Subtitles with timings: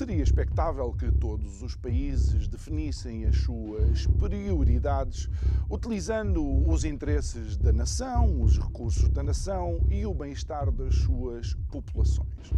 [0.00, 5.28] Seria expectável que todos os países definissem as suas prioridades
[5.68, 12.50] utilizando os interesses da nação, os recursos da nação e o bem-estar das suas populações.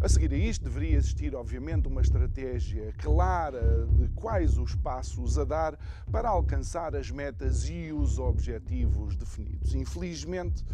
[0.00, 5.44] A seguir a isto, deveria existir, obviamente, uma estratégia clara de quais os passos a
[5.44, 5.78] dar
[6.10, 9.76] para alcançar as metas e os objetivos definidos.
[9.76, 10.64] Infelizmente,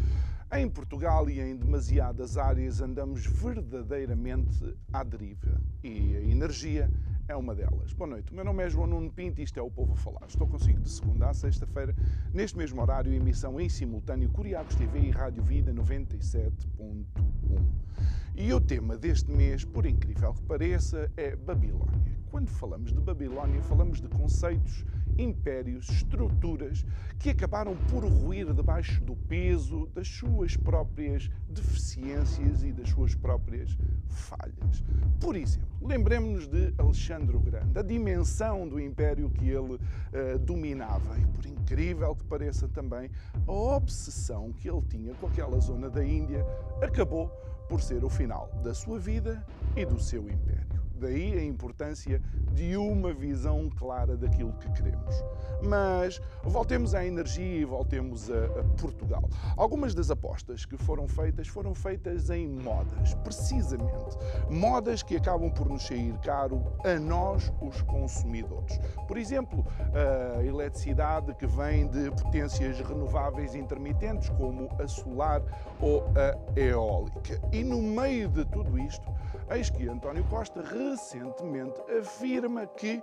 [0.53, 6.91] em Portugal e em demasiadas áreas andamos verdadeiramente à deriva e a energia
[7.27, 7.93] é uma delas.
[7.93, 9.95] Boa noite, o meu nome é João Nuno Pinto e isto é o Povo a
[9.95, 10.25] Falar.
[10.27, 11.95] Estou consigo de segunda a sexta-feira,
[12.33, 17.05] neste mesmo horário, emissão em simultâneo Curiacos TV e Rádio Vida 97.1.
[18.35, 22.21] E o tema deste mês, por incrível que pareça, é Babilónia.
[22.31, 24.85] Quando falamos de Babilónia, falamos de conceitos
[25.17, 26.85] impérios, estruturas
[27.19, 33.77] que acabaram por ruir debaixo do peso das suas próprias deficiências e das suas próprias
[34.07, 34.83] falhas.
[35.19, 41.19] Por exemplo, lembremos-nos de Alexandre o Grande, a dimensão do império que ele uh, dominava
[41.19, 43.09] e, por incrível que pareça também,
[43.45, 46.45] a obsessão que ele tinha com aquela zona da Índia
[46.81, 47.29] acabou
[47.71, 49.41] por ser o final da sua vida
[49.77, 50.70] e do seu império.
[51.01, 52.21] Daí a importância
[52.53, 55.15] de uma visão clara daquilo que queremos.
[55.63, 59.27] Mas voltemos à energia e voltemos a, a, Portugal.
[59.57, 64.15] Algumas das apostas que foram feitas foram feitas em modas, precisamente.
[64.47, 68.79] Modas que acabam por nos sair caro a nós, os consumidores.
[69.07, 69.65] Por exemplo,
[70.37, 75.41] a eletricidade que vem de potências renováveis intermitentes, como a solar
[75.79, 77.41] ou a eólica.
[77.51, 79.11] E no meio de tudo isto,
[79.49, 83.01] eis que António Costa recentemente afirma que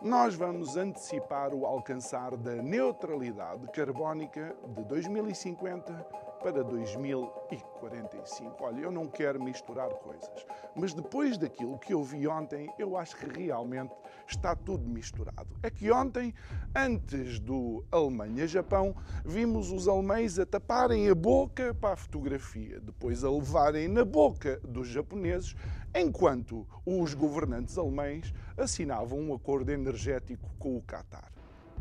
[0.00, 5.92] nós vamos antecipar o alcançar da neutralidade carbónica de 2050
[6.40, 8.62] para 2045.
[8.62, 10.46] Olha, eu não quero misturar coisas,
[10.76, 13.92] mas depois daquilo que eu vi ontem, eu acho que realmente
[14.26, 15.56] está tudo misturado.
[15.62, 16.34] É que ontem,
[16.74, 23.30] antes do Alemanha-Japão, vimos os alemães a taparem a boca para a fotografia, depois a
[23.30, 25.54] levarem na boca dos japoneses,
[25.94, 31.32] enquanto os governantes alemães assinavam um acordo energético com o Qatar.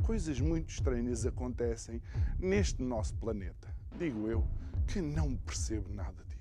[0.04, 2.02] Coisas muito estranhas acontecem
[2.40, 4.46] neste nosso planeta digo eu,
[4.88, 6.33] que não percebo nada disto.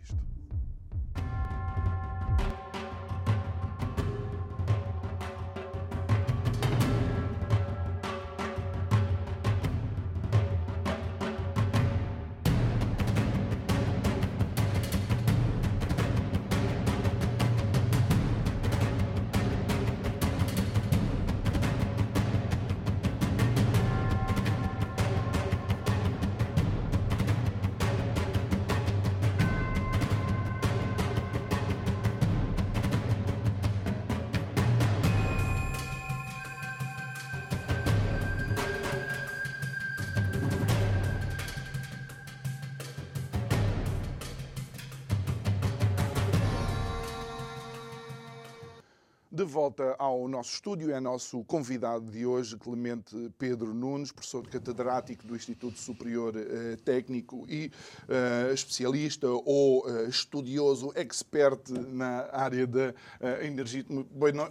[49.42, 55.26] De volta ao nosso estúdio, é nosso convidado de hoje, Clemente Pedro Nunes, professor catedrático
[55.26, 57.72] do Instituto Superior eh, Técnico e
[58.08, 62.94] eh, especialista ou eh, estudioso, expert na área da
[63.42, 63.84] energia.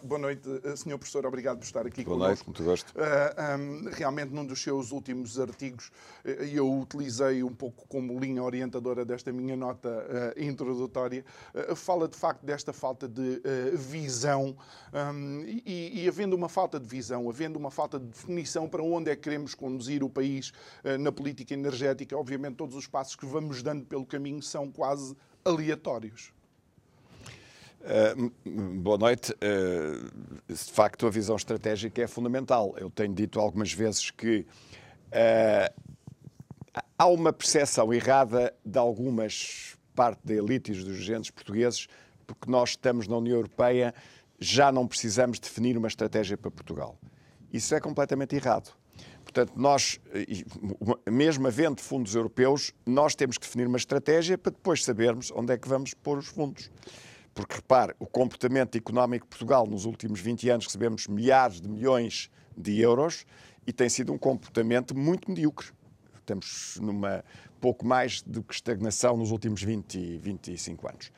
[0.04, 2.94] Boa noite, senhor professor, obrigado por estar aqui Boa noite, muito gosto.
[2.94, 5.90] Um, realmente, num dos seus últimos artigos,
[6.52, 11.24] eu utilizei um pouco como linha orientadora desta minha nota introdutória,
[11.78, 13.42] fala de facto desta falta de
[13.74, 14.58] visão
[14.94, 19.10] um, e, e, havendo uma falta de visão, havendo uma falta de definição para onde
[19.10, 20.52] é que queremos conduzir o país
[20.84, 25.16] uh, na política energética, obviamente todos os passos que vamos dando pelo caminho são quase
[25.46, 26.34] aleatórios.
[27.82, 28.32] Uh,
[28.82, 29.32] boa noite.
[29.34, 30.12] Uh,
[30.48, 32.76] de facto, a visão estratégica é fundamental.
[32.78, 34.46] Eu tenho dito algumas vezes que
[36.98, 41.88] há uma percepção errada de algumas parte da elite e dos agentes portugueses,
[42.26, 43.94] porque nós estamos na União Europeia
[44.44, 46.98] já não precisamos definir uma estratégia para Portugal.
[47.54, 48.76] Isso é completamente errado.
[49.24, 50.00] Portanto, nós,
[51.08, 55.58] mesmo havendo fundos europeus, nós temos que definir uma estratégia para depois sabermos onde é
[55.58, 56.72] que vamos pôr os fundos.
[57.36, 62.30] Porque, repare, o comportamento económico de Portugal nos últimos 20 anos recebemos milhares de milhões
[62.58, 63.26] de euros
[63.66, 65.68] e tem sido um comportamento muito medíocre.
[66.20, 67.24] Estamos numa
[67.60, 71.12] pouco mais do que estagnação nos últimos 20, 25 anos.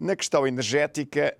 [0.00, 1.36] Na questão energética,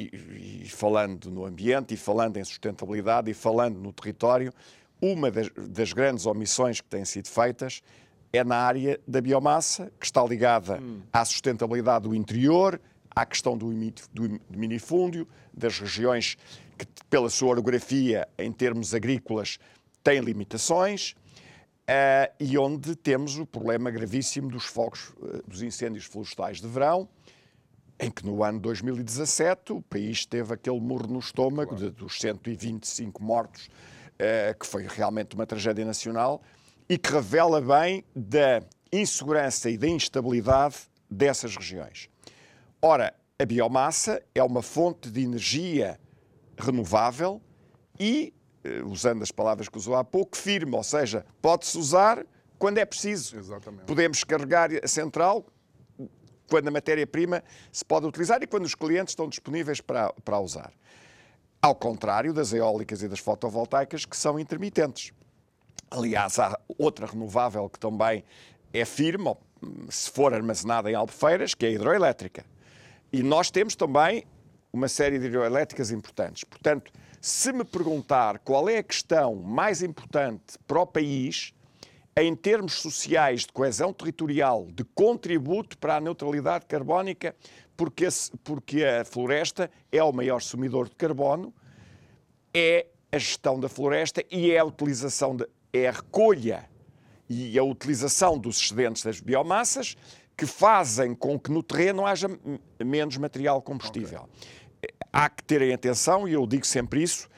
[0.00, 4.52] e, e, falando no ambiente, e falando em sustentabilidade, e falando no território,
[5.00, 7.82] uma das, das, grandes omissões que têm sido feitas
[8.32, 11.00] é na área da biomassa, que está ligada hum.
[11.12, 12.80] à sustentabilidade do interior,
[13.14, 13.70] à questão do,
[14.12, 16.36] do minifúndio, das regiões
[16.78, 19.58] que, pela sua orografia, em termos agrícolas,
[20.02, 21.14] têm limitações,
[21.90, 27.08] uh, e onde temos o problema gravíssimo dos fogos, uh, dos incêndios florestais de verão,
[28.00, 31.90] em que no ano 2017 o país teve aquele murro no estômago claro.
[31.90, 36.42] de, dos 125 mortos, uh, que foi realmente uma tragédia nacional
[36.88, 40.76] e que revela bem da insegurança e da instabilidade
[41.10, 42.08] dessas regiões.
[42.80, 46.00] Ora, a biomassa é uma fonte de energia
[46.58, 47.40] renovável
[47.98, 48.32] e,
[48.64, 52.24] uh, usando as palavras que usou há pouco, firme, ou seja, pode-se usar
[52.58, 53.36] quando é preciso.
[53.36, 53.84] Exatamente.
[53.84, 55.44] Podemos carregar a central
[56.50, 57.42] quando a matéria-prima
[57.72, 60.72] se pode utilizar e quando os clientes estão disponíveis para, para usar.
[61.62, 65.12] Ao contrário das eólicas e das fotovoltaicas, que são intermitentes.
[65.90, 68.24] Aliás, há outra renovável que também
[68.72, 69.34] é firme,
[69.88, 72.44] se for armazenada em albufeiras, que é a hidroelétrica.
[73.12, 74.24] E nós temos também
[74.72, 76.44] uma série de hidroelétricas importantes.
[76.44, 81.52] Portanto, se me perguntar qual é a questão mais importante para o país,
[82.16, 87.34] em termos sociais, de coesão territorial, de contributo para a neutralidade carbónica,
[87.76, 88.08] porque,
[88.44, 91.54] porque a floresta é o maior sumidor de carbono,
[92.52, 96.68] é a gestão da floresta e é a utilização, de, é a recolha
[97.28, 99.96] e a utilização dos excedentes das biomassas
[100.36, 102.28] que fazem com que no terreno haja
[102.84, 104.28] menos material combustível.
[104.78, 104.90] Okay.
[105.12, 107.28] Há que terem atenção, e eu digo sempre isso,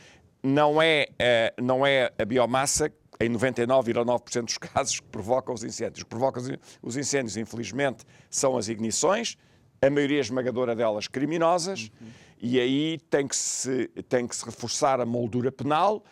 [0.42, 2.92] não é, eh, não é a biomassa
[3.24, 6.02] em 99,9% dos casos, que provocam os incêndios.
[6.02, 6.40] O que provoca
[6.82, 9.36] os incêndios, infelizmente, são as ignições,
[9.80, 12.08] a maioria esmagadora delas criminosas, uhum.
[12.40, 16.04] e aí tem que, se, tem que se reforçar a moldura penal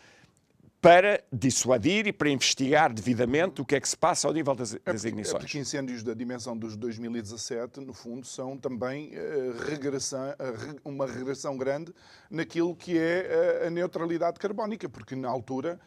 [0.81, 4.73] para dissuadir e para investigar devidamente o que é que se passa ao nível das,
[4.83, 5.35] das ignições.
[5.35, 11.05] É porque incêndios da dimensão dos 2017, no fundo, são também uh, regressão, uh, uma
[11.05, 11.93] regressão grande
[12.31, 15.79] naquilo que é uh, a neutralidade carbónica, porque na altura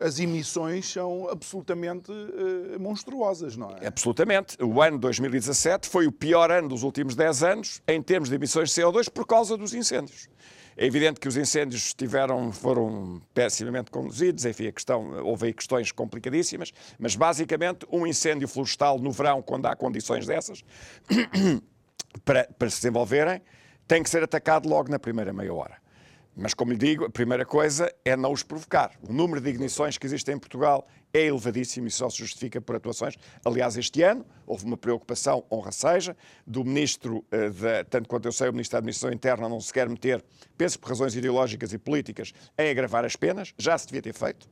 [0.00, 3.86] as emissões são absolutamente uh, monstruosas, não é?
[3.86, 4.56] Absolutamente.
[4.62, 8.70] O ano 2017 foi o pior ano dos últimos 10 anos em termos de emissões
[8.70, 10.28] de CO2 por causa dos incêndios.
[10.76, 15.92] É evidente que os incêndios tiveram, foram pessimamente conduzidos, enfim, a questão, houve aí questões
[15.92, 20.64] complicadíssimas, mas basicamente um incêndio florestal no verão, quando há condições dessas,
[22.24, 23.42] para, para se desenvolverem,
[23.86, 25.76] tem que ser atacado logo na primeira meia hora.
[26.36, 28.92] Mas, como lhe digo, a primeira coisa é não os provocar.
[29.02, 32.76] O número de ignições que existem em Portugal é elevadíssimo e só se justifica por
[32.76, 33.16] atuações.
[33.44, 36.16] Aliás, este ano houve uma preocupação, honra seja,
[36.46, 39.72] do Ministro, eh, da, tanto quanto eu sei, o Ministro da Administração Interna não se
[39.72, 40.24] quer meter,
[40.56, 43.52] penso por razões ideológicas e políticas, em agravar as penas.
[43.58, 44.48] Já se devia ter feito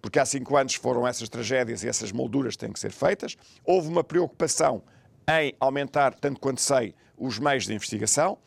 [0.00, 3.36] porque há cinco anos foram essas tragédias e essas molduras têm que ser feitas.
[3.64, 4.84] Houve uma preocupação
[5.28, 8.38] em aumentar, tanto quanto sei, os meios de investigação.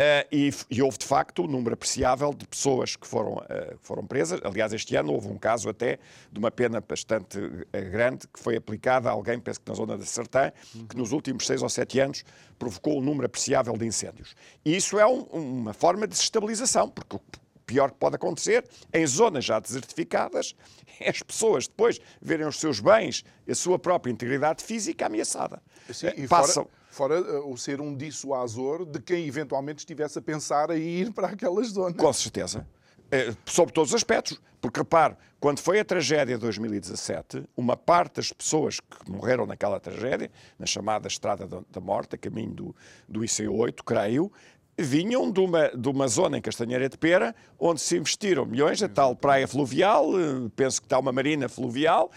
[0.00, 4.06] Uh, e, e, houve de facto um número apreciável de pessoas que foram, uh, foram
[4.06, 4.38] presas.
[4.44, 5.98] Aliás, este ano houve um caso até
[6.30, 9.98] de uma pena bastante uh, grande que foi aplicada a alguém, penso que na zona
[9.98, 10.52] da Sertã,
[10.88, 12.22] que nos últimos seis ou sete anos
[12.60, 14.36] provocou um número apreciável de incêndios.
[14.64, 17.20] E isso é um, uma forma de desestabilização, porque o
[17.66, 18.64] pior que pode acontecer
[18.94, 20.54] em zonas já desertificadas
[21.00, 25.60] é as pessoas depois verem os seus bens e a sua própria integridade física ameaçada.
[25.92, 26.66] Sim, e Passam.
[26.66, 31.12] Fora fora uh, o ser um dissuasor de quem eventualmente estivesse a pensar a ir
[31.12, 31.96] para aquelas zonas.
[31.96, 32.66] Com certeza.
[33.10, 34.40] É, sob todos os aspectos.
[34.60, 39.78] Porque, repare, quando foi a tragédia de 2017, uma parte das pessoas que morreram naquela
[39.78, 42.76] tragédia, na chamada Estrada da Morte, a caminho do,
[43.08, 44.32] do IC8, creio,
[44.76, 48.88] vinham de uma, de uma zona em Castanheira de Pera, onde se investiram milhões, a
[48.88, 52.10] tal praia fluvial, eh, penso que está uma marina fluvial,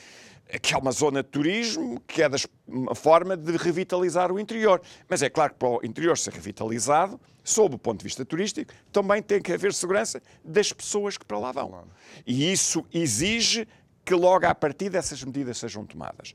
[0.60, 4.82] que é uma zona de turismo, que é das, uma forma de revitalizar o interior.
[5.08, 8.74] Mas é claro que para o interior ser revitalizado, sob o ponto de vista turístico,
[8.92, 11.86] também tem que haver segurança das pessoas que para lá vão.
[12.26, 13.68] E isso exige
[14.04, 16.34] que logo à partida essas medidas sejam tomadas.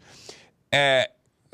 [0.72, 1.10] É,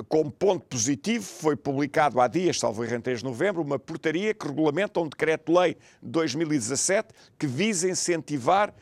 [0.09, 4.35] como ponto positivo, foi publicado há dias, salvo erro em 3 de novembro, uma portaria
[4.35, 8.75] que regulamenta um decreto-lei de 2017 que visa incentivar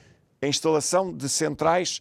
[0.43, 2.01] a instalação de centrais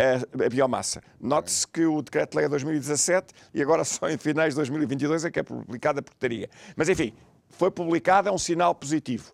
[0.00, 1.02] a, a biomassa.
[1.20, 5.40] Note-se que o Decreto-Lei é 2017 e agora só em finais de 2022 é que
[5.40, 6.48] é publicada a portaria.
[6.74, 7.12] Mas, enfim,
[7.50, 9.32] foi publicada é um sinal positivo.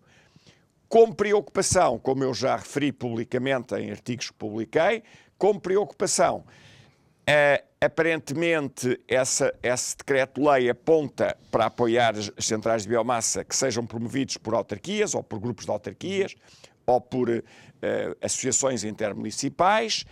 [0.89, 5.03] Com preocupação, como eu já referi publicamente em artigos que publiquei,
[5.37, 13.55] com preocupação, uh, aparentemente essa, esse decreto-lei aponta para apoiar as centrais de biomassa que
[13.55, 16.35] sejam promovidos por autarquias ou por grupos de autarquias
[16.85, 17.43] ou por uh,
[18.21, 20.05] associações intermunicipais.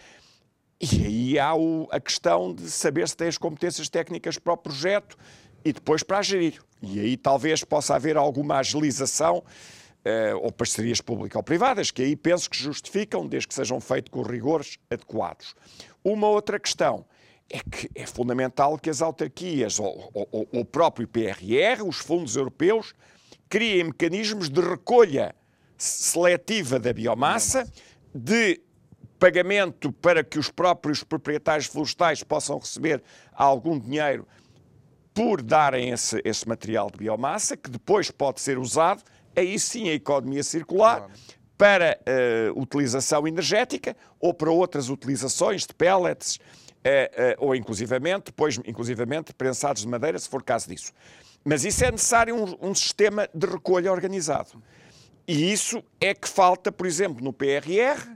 [0.79, 4.57] E aí há o, a questão de saber se tem as competências técnicas para o
[4.57, 5.17] projeto
[5.63, 6.61] e depois para gerir.
[6.81, 12.57] E aí talvez possa haver alguma agilização uh, ou parcerias público-privadas, que aí penso que
[12.57, 15.55] justificam, desde que sejam feitos com rigores adequados.
[16.03, 17.05] Uma outra questão
[17.49, 22.35] é que é fundamental que as autarquias, ou, ou, ou o próprio PRR, os fundos
[22.35, 22.93] europeus,
[23.49, 25.35] criem mecanismos de recolha
[25.77, 27.67] seletiva da biomassa,
[28.13, 28.61] de
[29.25, 33.01] pagamento para que os próprios proprietários florestais possam receber
[33.33, 34.27] algum dinheiro
[35.15, 39.01] por darem esse, esse material de biomassa, que depois pode ser usado,
[39.35, 41.13] aí sim a economia circular, claro.
[41.57, 41.99] para
[42.53, 49.33] uh, utilização energética ou para outras utilizações de pellets, uh, uh, ou inclusivamente, depois inclusivamente
[49.33, 50.91] prensados de madeira, se for caso disso.
[51.43, 54.61] Mas isso é necessário um, um sistema de recolha organizado.
[55.27, 58.15] E isso é que falta, por exemplo, no PRR,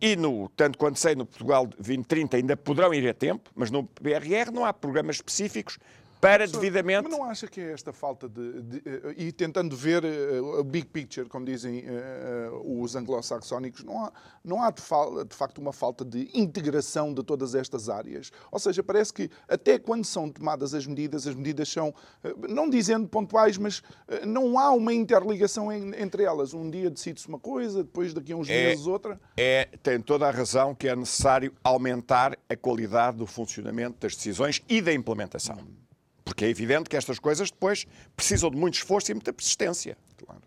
[0.00, 3.84] e no, tanto quanto sei, no Portugal 2030 ainda poderão ir a tempo, mas no
[3.84, 5.78] PRR não há programas específicos
[6.24, 7.02] para devidamente.
[7.02, 8.62] Mas não acha que é esta falta de.
[8.62, 13.84] de, de eh, e tentando ver uh, a big picture, como dizem uh, os anglo-saxónicos,
[13.84, 14.12] não há,
[14.42, 18.32] não há de, de, facto uma falta de integração de todas estas áreas.
[18.50, 22.70] Ou seja, parece que até quando são tomadas as medidas, as medidas são, uh, não
[22.70, 23.82] dizendo pontuais, mas
[24.26, 26.54] não há uma interligação em, entre elas.
[26.54, 29.20] Um dia decide-se uma coisa, depois daqui a uns é, meses outra.
[29.36, 34.62] É, tem toda a razão que é necessário aumentar a qualidade do funcionamento das decisões
[34.68, 35.83] e da implementação.
[36.24, 39.96] Porque é evidente que estas coisas depois precisam de muito esforço e muita persistência.
[40.24, 40.40] Claro.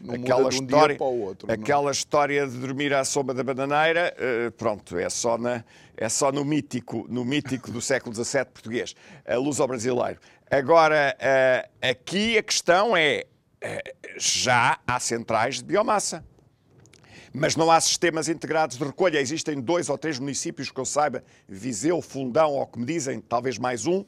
[0.00, 1.52] Não aquela um história, dia para o outro.
[1.52, 1.90] Aquela não.
[1.90, 5.64] história de dormir à sombra da bananeira, uh, pronto, é só, na,
[5.96, 8.94] é só no mítico, no mítico do século XVII português,
[9.26, 10.20] a luz ao brasileiro.
[10.50, 13.26] Agora, uh, aqui a questão é,
[13.62, 16.24] uh, já há centrais de biomassa.
[17.30, 19.20] Mas não há sistemas integrados de recolha.
[19.20, 23.58] Existem dois ou três municípios que eu saiba, Viseu, Fundão, ou que me dizem, talvez
[23.58, 24.02] mais um,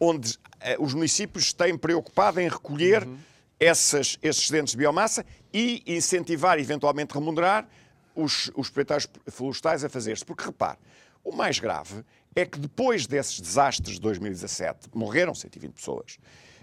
[0.00, 3.18] onde eh, os municípios têm preocupado em recolher uhum.
[3.58, 7.68] essas, esses excedentes de biomassa e incentivar, eventualmente remunerar,
[8.14, 10.24] os, os proprietários florestais a fazer-se.
[10.24, 10.78] Porque, repare,
[11.22, 16.18] o mais grave é que depois desses desastres de 2017, morreram 120 pessoas,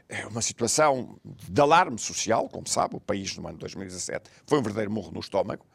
[0.08, 4.60] é uma situação de alarme social, como sabe, o país no ano de 2017 foi
[4.60, 5.66] um verdadeiro morro no estômago.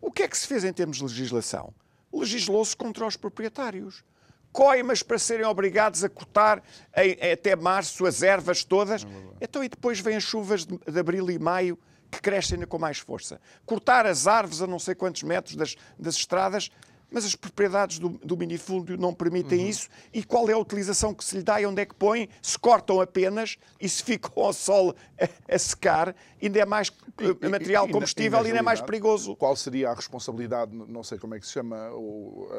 [0.00, 1.72] O que é que se fez em termos de legislação?
[2.12, 4.04] Legislou-se contra os proprietários
[4.52, 6.62] coimas para serem obrigados a cortar
[6.96, 9.06] em, até março as ervas todas.
[9.40, 11.78] Então, e depois vêm as chuvas de, de abril e maio
[12.10, 13.40] que crescem ainda com mais força.
[13.64, 16.70] Cortar as árvores a não sei quantos metros das, das estradas
[17.10, 19.68] mas as propriedades do, do minifúndio não permitem uhum.
[19.68, 19.88] isso.
[20.12, 22.28] E qual é a utilização que se lhe dá e onde é que põe?
[22.40, 27.48] Se cortam apenas e se ficam ao sol a, a secar, ainda é mais e,
[27.48, 29.36] material e, combustível e, ainda é mais perigoso.
[29.36, 31.90] Qual seria a responsabilidade, não sei como é que se chama,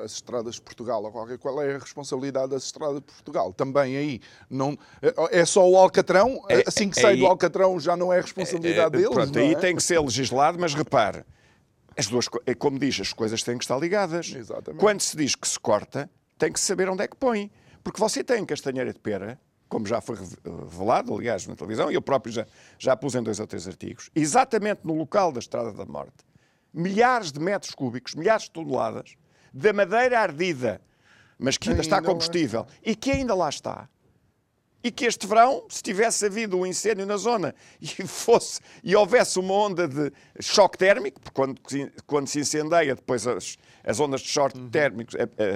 [0.03, 3.53] as estradas de Portugal, ou qualquer, qual é a responsabilidade das estradas de Portugal?
[3.53, 4.77] Também aí, não,
[5.31, 8.95] é só o Alcatrão, é, assim que é, sai do Alcatrão já não é responsabilidade
[8.95, 9.13] é, deles.
[9.13, 9.55] Pronto, aí é?
[9.55, 11.23] tem que ser legislado, mas repare,
[11.97, 14.33] as duas, é como diz, as coisas têm que estar ligadas.
[14.33, 14.79] Exatamente.
[14.79, 17.51] Quando se diz que se corta, tem que saber onde é que põe.
[17.83, 22.01] Porque você tem castanheira de pera, como já foi revelado, aliás, na televisão, e eu
[22.01, 22.45] próprio já,
[22.77, 26.25] já pus em dois ou três artigos, exatamente no local da Estrada da Morte,
[26.73, 29.15] milhares de metros cúbicos, milhares de toneladas,
[29.53, 30.81] da madeira ardida,
[31.39, 33.89] mas que ainda, ainda está combustível, e que ainda lá está
[34.83, 39.39] e que este verão, se tivesse havido um incêndio na zona e fosse e houvesse
[39.39, 41.61] uma onda de choque térmico, porque quando,
[42.05, 44.69] quando se incendeia, depois as, as ondas de choque uhum.
[44.69, 45.11] térmico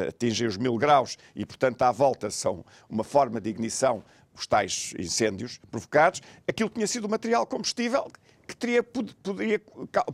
[0.08, 4.04] atingem os mil graus e, portanto, à volta são uma forma de ignição,
[4.34, 8.12] os tais incêndios provocados, aquilo tinha sido material combustível
[8.48, 9.60] que teria, poderia,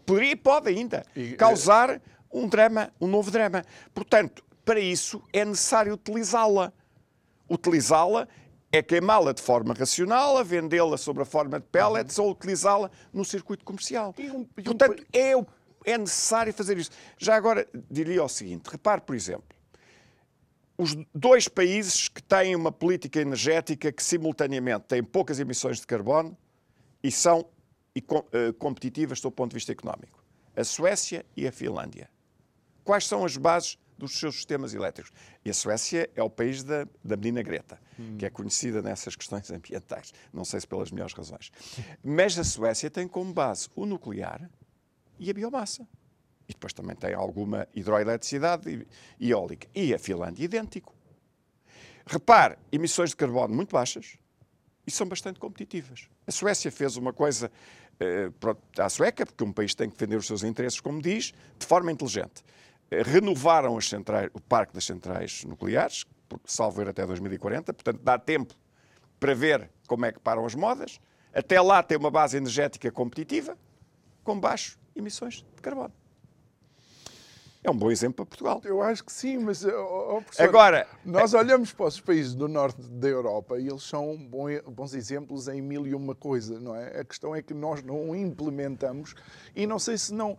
[0.06, 2.02] poderia e pode ainda e, causar
[2.32, 3.64] um drama, um novo drama.
[3.94, 6.72] Portanto, para isso é necessário utilizá-la.
[7.50, 8.28] Utilizá-la
[8.72, 12.26] é queimá-la de forma racional, a vendê-la sob a forma de pellets uhum.
[12.26, 14.16] ou utilizá-la no circuito comercial.
[14.18, 15.34] E um, e Portanto, é,
[15.86, 16.92] é necessário fazer isso.
[17.18, 19.44] Já agora diria o seguinte: repare, por exemplo,
[20.78, 26.38] os dois países que têm uma política energética que simultaneamente têm poucas emissões de carbono
[27.04, 30.24] e são uh, competitivas do ponto de vista económico:
[30.56, 32.10] a Suécia e a Finlândia.
[32.84, 35.12] Quais são as bases dos seus sistemas elétricos.
[35.46, 38.18] E a Suécia é o país da, da menina Greta, hum.
[38.18, 40.14] que é conhecida nessas questões ambientais.
[40.34, 41.52] Não sei se pelas melhores razões.
[42.04, 44.50] Mas a Suécia tem como base o nuclear
[45.20, 45.88] e a biomassa.
[46.48, 48.88] E depois também tem alguma hidroeletricidade
[49.20, 49.68] e eólica.
[49.74, 50.94] E a Finlândia, idêntico.
[52.06, 54.18] Repare, emissões de carbono muito baixas
[54.86, 56.10] e são bastante competitivas.
[56.26, 57.52] A Suécia fez uma coisa
[58.02, 61.66] uh, à sueca, porque um país tem que defender os seus interesses, como diz, de
[61.66, 62.44] forma inteligente.
[62.92, 66.06] Renovaram centrais, o parque das centrais nucleares,
[66.46, 68.54] salvo ver até 2040, portanto dá tempo
[69.20, 71.00] para ver como é que param as modas.
[71.34, 73.58] Até lá tem uma base energética competitiva,
[74.24, 75.94] com baixas emissões de carbono.
[77.64, 78.62] É um bom exemplo para Portugal.
[78.64, 83.08] Eu acho que sim, mas oh, agora nós olhamos para os países do norte da
[83.08, 87.02] Europa e eles são bons exemplos em mil e uma coisa, não é?
[87.02, 89.14] A questão é que nós não implementamos
[89.56, 90.36] e não sei se não.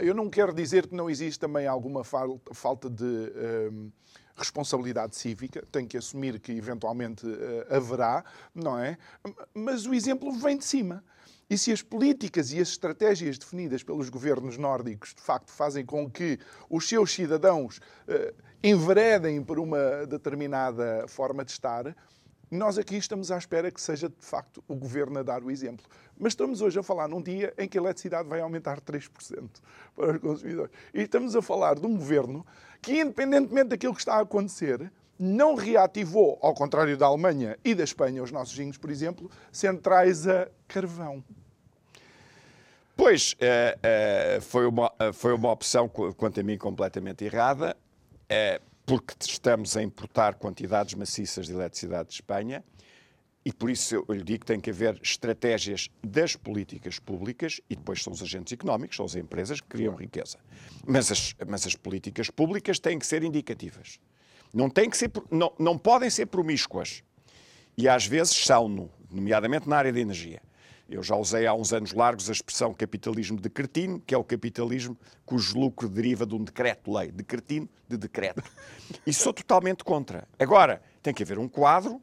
[0.00, 3.04] Eu não quero dizer que não existe também alguma falta de.
[3.04, 3.90] Um,
[4.34, 8.24] responsabilidade cívica, tem que assumir que eventualmente uh, haverá,
[8.54, 8.96] não é?
[9.54, 11.04] Mas o exemplo vem de cima.
[11.52, 16.10] E se as políticas e as estratégias definidas pelos governos nórdicos de facto fazem com
[16.10, 16.38] que
[16.70, 21.94] os seus cidadãos uh, enveredem por uma determinada forma de estar,
[22.50, 25.84] nós aqui estamos à espera que seja de facto o governo a dar o exemplo.
[26.18, 29.50] Mas estamos hoje a falar num dia em que a eletricidade vai aumentar 3%
[29.94, 30.72] para os consumidores.
[30.94, 32.46] E estamos a falar de um governo
[32.80, 37.84] que, independentemente daquilo que está a acontecer, não reativou, ao contrário da Alemanha e da
[37.84, 41.22] Espanha, os nossos vizinhos, por exemplo, centrais a carvão.
[42.96, 47.76] Pois, é, é, foi, uma, foi uma opção, quanto a mim, completamente errada,
[48.84, 52.62] porque estamos a importar quantidades maciças de eletricidade de Espanha
[53.44, 57.74] e por isso eu lhe digo que tem que haver estratégias das políticas públicas e
[57.74, 60.38] depois são os agentes económicos, são as empresas que criam riqueza.
[60.86, 63.98] Mas as, mas as políticas públicas têm que ser indicativas.
[64.54, 67.02] Não, têm que ser, não, não podem ser promíscuas.
[67.76, 70.40] E às vezes são, nomeadamente na área da energia.
[70.88, 74.24] Eu já usei há uns anos largos a expressão capitalismo de cretino, que é o
[74.24, 77.10] capitalismo cujo lucro deriva de um decreto-lei.
[77.10, 78.42] De cretino, de decreto.
[79.06, 80.28] E sou totalmente contra.
[80.38, 82.00] Agora, tem que haver um quadro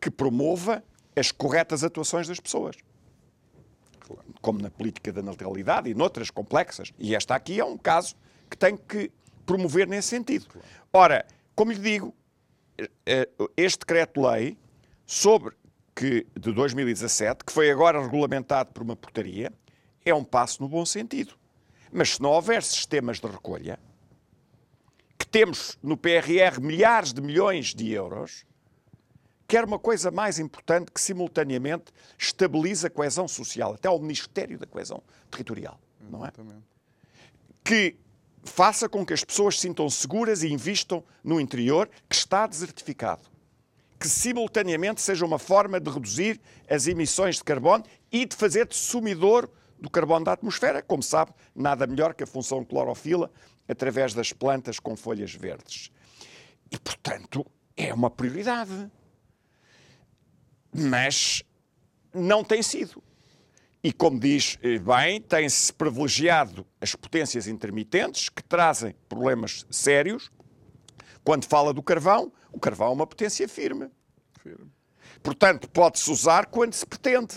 [0.00, 0.82] que promova
[1.14, 2.76] as corretas atuações das pessoas.
[4.40, 6.92] Como na política da natalidade e noutras complexas.
[6.98, 8.14] E esta aqui é um caso
[8.48, 9.10] que tem que
[9.44, 10.46] promover nesse sentido.
[10.92, 12.14] Ora, como lhe digo,
[12.78, 14.56] eh, eh, este decreto-lei
[15.04, 15.54] sobre
[15.96, 19.50] que, de 2017, que foi agora regulamentado por uma portaria,
[20.04, 21.34] é um passo no bom sentido.
[21.90, 23.80] Mas se não houver sistemas de recolha,
[25.18, 28.44] que temos no PRR milhares de milhões de euros,
[29.48, 31.86] quer uma coisa mais importante que simultaneamente
[32.18, 35.80] estabiliza a coesão social, até ao Ministério da Coesão Territorial,
[36.10, 36.30] não é?
[37.64, 37.96] Que
[38.44, 43.22] faça com que as pessoas se sintam seguras e investam no interior que está desertificado
[44.06, 46.40] que simultaneamente seja uma forma de reduzir
[46.70, 50.80] as emissões de carbono e de fazer de sumidor do carbono da atmosfera.
[50.80, 53.28] Como sabe, nada melhor que a função clorofila
[53.66, 55.90] através das plantas com folhas verdes.
[56.70, 57.44] E, portanto,
[57.76, 58.88] é uma prioridade.
[60.72, 61.42] Mas
[62.14, 63.02] não tem sido.
[63.82, 70.30] E, como diz eh, bem, tem-se privilegiado as potências intermitentes, que trazem problemas sérios.
[71.24, 73.90] Quando fala do carvão, o carvão é uma potência firme.
[74.42, 74.72] firme.
[75.22, 77.34] Portanto, pode-se usar quando se pretende.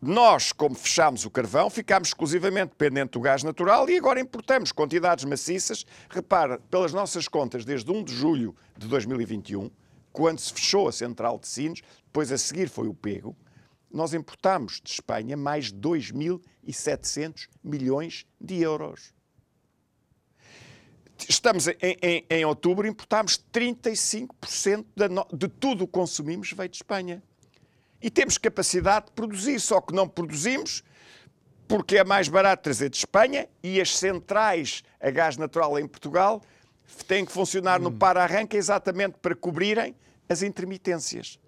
[0.00, 5.24] Nós, como fechamos o carvão, ficámos exclusivamente dependentes do gás natural e agora importamos quantidades
[5.24, 5.84] maciças.
[6.08, 9.70] Repara, pelas nossas contas, desde 1 de julho de 2021,
[10.12, 13.36] quando se fechou a central de Sines, depois a seguir foi o pego,
[13.90, 19.12] nós importamos de Espanha mais de 2.700 milhões de euros
[21.28, 26.76] estamos em, em, em outubro, importámos 35% de, de tudo o que consumimos veio de
[26.76, 27.22] Espanha.
[28.00, 30.82] E temos capacidade de produzir, só que não produzimos
[31.66, 36.42] porque é mais barato trazer de Espanha e as centrais a gás natural em Portugal
[37.06, 37.84] têm que funcionar hum.
[37.84, 39.94] no para-arranca exatamente para cobrirem
[40.28, 41.38] as intermitências.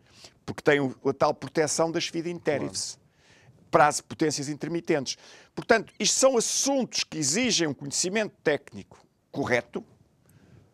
[0.45, 2.95] Porque têm a tal proteção das feed-in tariffs.
[2.95, 3.07] Claro.
[3.71, 5.19] Prazo de potências intermitentes.
[5.55, 9.85] Portanto, isto são assuntos que exigem um conhecimento técnico correto,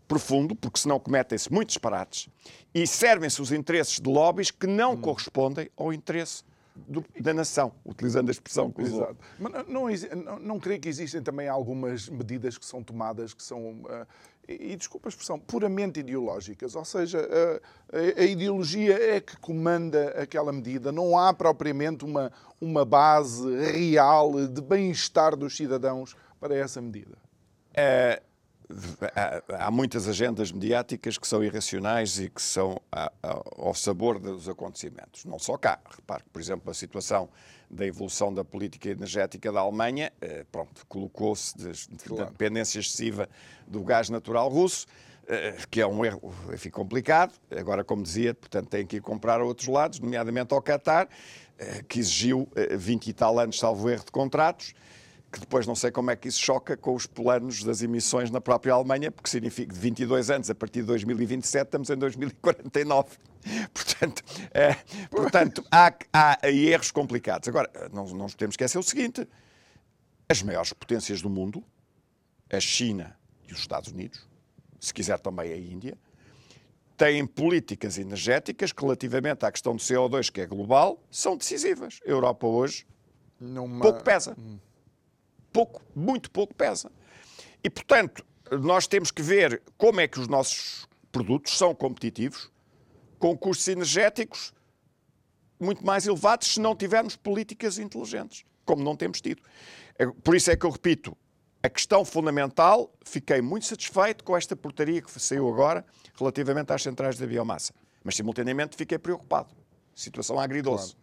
[0.06, 2.28] profundo, porque senão cometem-se muitos disparates,
[2.74, 5.00] e servem-se os interesses de lobbies que não hum.
[5.00, 9.04] correspondem ao interesse do, da nação, utilizando a expressão que usou.
[9.04, 9.16] Exato.
[9.38, 9.86] Mas não,
[10.24, 14.06] não, não, creio que existem também algumas medidas que são tomadas que são, uh,
[14.48, 17.60] e, e desculpa a expressão, puramente ideológicas, ou seja, uh,
[17.92, 24.46] a, a, ideologia é que comanda aquela medida, não há propriamente uma, uma base real
[24.46, 27.16] de bem-estar dos cidadãos para essa medida.
[27.72, 28.31] Uh,
[29.14, 32.80] há, há, muitas agendas mediáticas que são irracionais e que são
[33.58, 35.24] ao sabor dos acontecimentos.
[35.24, 35.78] Não só cá.
[35.94, 37.28] Repare que, por exemplo, a situação
[37.70, 42.30] da evolução da política energética da Alemanha, eh, pronto, colocou-se de, de, claro.
[42.30, 43.28] dependência excessiva
[43.66, 44.86] do gás natural russo,
[45.26, 47.32] eh, que é um erro, enfim, complicado.
[47.50, 51.08] Agora, como dizia, portanto, tem que ir comprar a outros lados, nomeadamente ao Qatar,
[51.58, 54.74] eh, que exigiu 20 e tal anos, salvo erro, de contratos,
[55.32, 58.38] que depois não sei como é que isso choca com os planos das emissões na
[58.38, 63.16] própria Alemanha, porque significa de 22 anos, a partir de 2027 estamos em 2049.
[63.74, 64.76] Portanto, é,
[65.10, 67.48] portanto há, há erros complicados.
[67.48, 69.26] Agora, não, não temos que esquecer o seguinte:
[70.28, 71.64] as maiores potências do mundo,
[72.48, 73.18] a China
[73.48, 74.28] e os Estados Unidos,
[74.78, 75.98] se quiser também a Índia,
[76.96, 81.98] têm políticas energéticas que, relativamente à questão do CO2, que é global, são decisivas.
[82.06, 82.86] A Europa hoje
[83.40, 83.80] Numa...
[83.80, 84.36] pouco pesa.
[84.38, 84.58] Hum
[85.52, 86.90] pouco, muito pouco pesa.
[87.62, 92.50] E, portanto, nós temos que ver como é que os nossos produtos são competitivos
[93.18, 94.52] com custos energéticos
[95.60, 99.42] muito mais elevados se não tivermos políticas inteligentes, como não temos tido.
[99.96, 101.16] É, por isso é que eu repito,
[101.62, 105.84] a questão fundamental, fiquei muito satisfeito com esta portaria que saiu agora
[106.18, 107.72] relativamente às centrais da biomassa.
[108.02, 109.54] Mas, simultaneamente, fiquei preocupado.
[109.94, 110.94] Situação agridoce.
[110.94, 111.01] Claro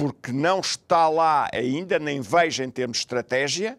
[0.00, 3.78] porque não está lá ainda, nem vejo em termos de estratégia,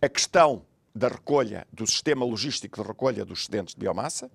[0.00, 4.30] a questão da recolha, do sistema logístico de recolha dos excedentes de biomassa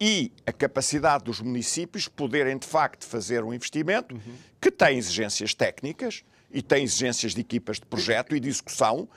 [0.00, 4.34] e a capacidade dos municípios poderem, de facto, fazer um investimento uhum.
[4.60, 9.08] que tem exigências técnicas e tem exigências de equipas de projeto e de execução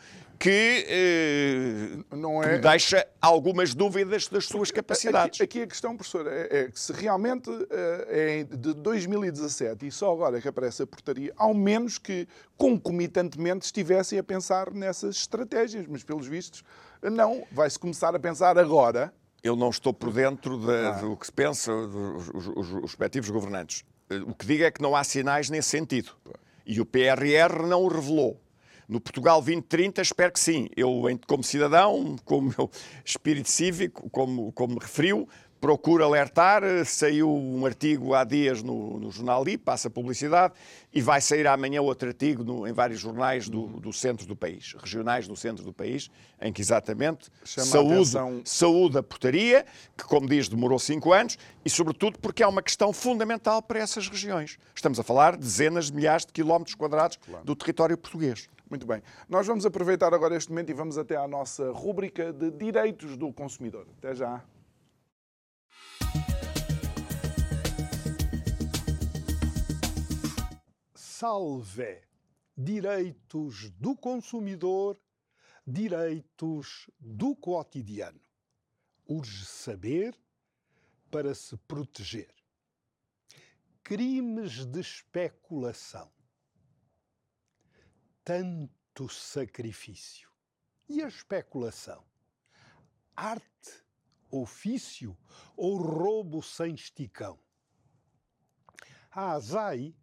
[0.42, 2.58] que, eh, não é...
[2.58, 5.40] deixa algumas dúvidas das suas capacidades.
[5.40, 9.92] Aqui, aqui a questão, professor, é, é, que se realmente eh, é de 2017 e
[9.92, 12.28] só agora que aparece a portaria, ao menos que
[12.58, 16.64] concomitantemente estivessem a pensar nessas estratégias, mas pelos vistos
[17.04, 19.14] não, vai-se começar a pensar agora.
[19.44, 20.92] Eu não estou por dentro de, ah.
[20.94, 23.86] do que se pensa os, os, os, os respectivos governantes.
[24.26, 26.14] O que digo é que não há sinais nesse sentido.
[26.66, 28.42] E o PRR não o revelou.
[28.92, 30.68] No Portugal 2030, espero que sim.
[30.76, 32.52] Eu, como cidadão, como
[33.06, 35.30] espírito cívico, como, como referiu,
[35.62, 36.64] procuro alertar.
[36.86, 40.56] Saiu um artigo há dias no, no jornal I, passa publicidade,
[40.92, 44.76] e vai sair amanhã outro artigo no, em vários jornais do, do, centro do país,
[44.78, 46.10] regionais do centro do país,
[46.42, 48.42] em que exatamente saúde, atenção...
[48.44, 49.64] saúde a portaria,
[49.96, 54.10] que, como diz, demorou cinco anos, e sobretudo porque é uma questão fundamental para essas
[54.10, 54.58] regiões.
[54.76, 57.46] Estamos a falar de dezenas de milhares de quilómetros quadrados claro.
[57.46, 58.50] do território português.
[58.70, 59.04] Muito bem.
[59.28, 63.32] Nós vamos aproveitar agora este momento e vamos até à nossa rúbrica de direitos do
[63.34, 63.86] consumidor.
[64.00, 64.42] Até já.
[70.96, 72.02] Salve!
[72.58, 75.00] Direitos do consumidor,
[75.66, 78.22] direitos do cotidiano.
[79.08, 80.16] Urge saber
[81.10, 82.34] para se proteger.
[83.84, 86.12] Crimes de especulação
[88.24, 90.30] tanto sacrifício.
[90.88, 92.04] E a especulação?
[93.16, 93.84] Arte,
[94.32, 95.18] ofício
[95.56, 97.40] ou roubo sem esticão?
[99.12, 99.96] A ASAI,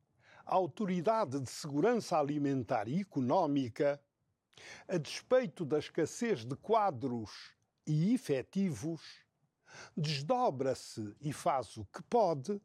[0.45, 4.03] Autoridade de Segurança Alimentar e Económica,
[4.87, 7.55] a despeito da escassez de quadros
[7.87, 9.03] e efetivos,
[9.97, 12.61] desdobra-se e faz o que pode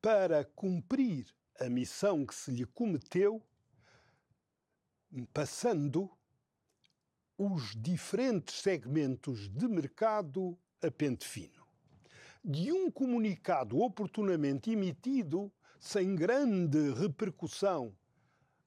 [0.00, 3.42] para cumprir a missão que se lhe cometeu
[5.32, 6.10] passando
[7.44, 11.66] os diferentes segmentos de mercado a pente fino.
[12.44, 15.50] De um comunicado oportunamente emitido,
[15.80, 17.96] sem grande repercussão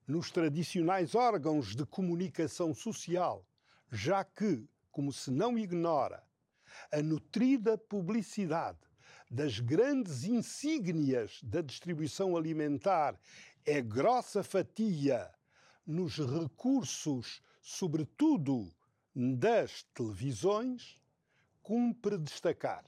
[0.05, 3.47] nos tradicionais órgãos de comunicação social,
[3.89, 6.21] já que, como se não ignora,
[6.91, 8.79] a nutrida publicidade
[9.31, 13.17] das grandes insígnias da distribuição alimentar
[13.65, 15.33] é grossa fatia
[15.87, 18.71] nos recursos, sobretudo
[19.15, 20.99] das televisões,
[21.63, 22.85] cumpre destacar.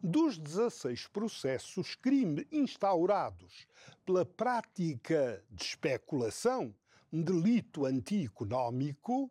[0.00, 3.66] Dos 16 processos crime instaurados
[4.06, 6.72] pela prática de especulação,
[7.12, 9.28] um delito antieconómico,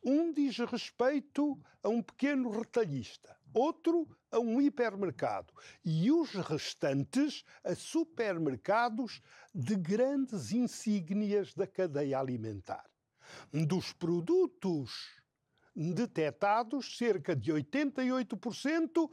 [0.00, 5.52] um diz respeito a um pequeno retalhista, outro a um hipermercado
[5.84, 9.20] e os restantes a supermercados
[9.52, 12.93] de grandes insígnias da cadeia alimentar.
[13.52, 14.90] Dos produtos
[15.74, 19.10] detectados, cerca de 88%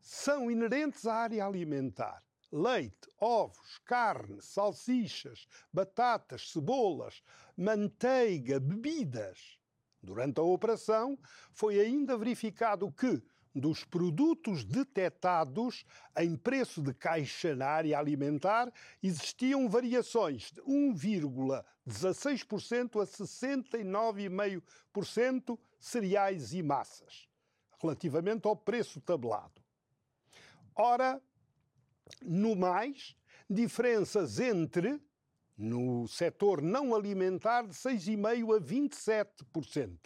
[0.00, 2.22] são inerentes à área alimentar.
[2.50, 7.22] Leite, ovos, carne, salsichas, batatas, cebolas,
[7.54, 9.58] manteiga, bebidas.
[10.02, 11.18] Durante a operação,
[11.52, 13.22] foi ainda verificado que,
[13.54, 15.84] dos produtos detectados
[16.16, 26.62] em preço de caixa na área alimentar, existiam variações de 1,16% a 69,5% cereais e
[26.62, 27.26] massas,
[27.80, 29.62] relativamente ao preço tabelado.
[30.74, 31.22] Ora,
[32.22, 33.16] no mais,
[33.48, 35.00] diferenças entre
[35.56, 39.98] no setor não alimentar de 6,5% a 27%.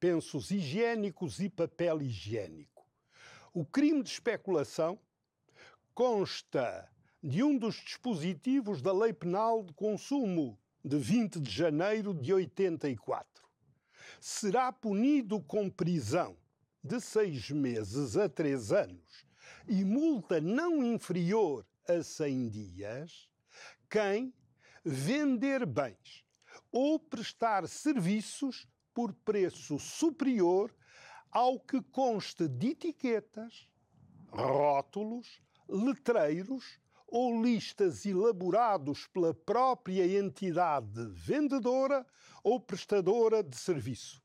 [0.00, 2.88] Pensos higiênicos e papel higiênico.
[3.52, 4.98] O crime de especulação
[5.94, 6.90] consta
[7.22, 13.46] de um dos dispositivos da Lei Penal de Consumo de 20 de janeiro de 84.
[14.18, 16.34] Será punido com prisão
[16.82, 19.26] de seis meses a três anos
[19.68, 23.28] e multa não inferior a 100 dias
[23.90, 24.32] quem
[24.82, 26.24] vender bens
[26.72, 30.74] ou prestar serviços por preço superior
[31.30, 33.68] ao que consta de etiquetas,
[34.30, 42.06] rótulos, letreiros ou listas elaborados pela própria entidade vendedora
[42.42, 44.22] ou prestadora de serviço.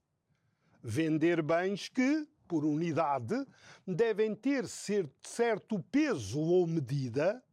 [0.81, 3.45] Vender bens que, por unidade,
[3.87, 7.43] devem ter certo peso ou medida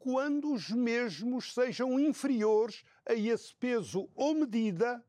[0.00, 5.04] quando os mesmos sejam inferiores a esse peso ou medida,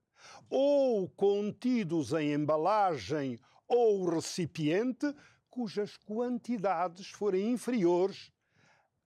[0.51, 5.15] ou contidos em embalagem ou recipiente,
[5.49, 8.29] cujas quantidades forem inferiores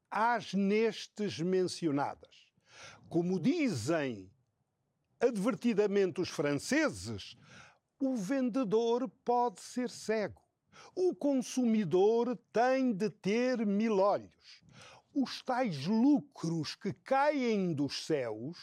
[0.10, 2.48] às nestes mencionadas.
[3.08, 4.32] Como dizem
[5.20, 7.38] advertidamente os franceses,
[8.00, 10.42] o vendedor pode ser cego.
[10.96, 14.66] O consumidor tem de ter mil olhos
[15.16, 18.58] os tais lucros que caem dos céus,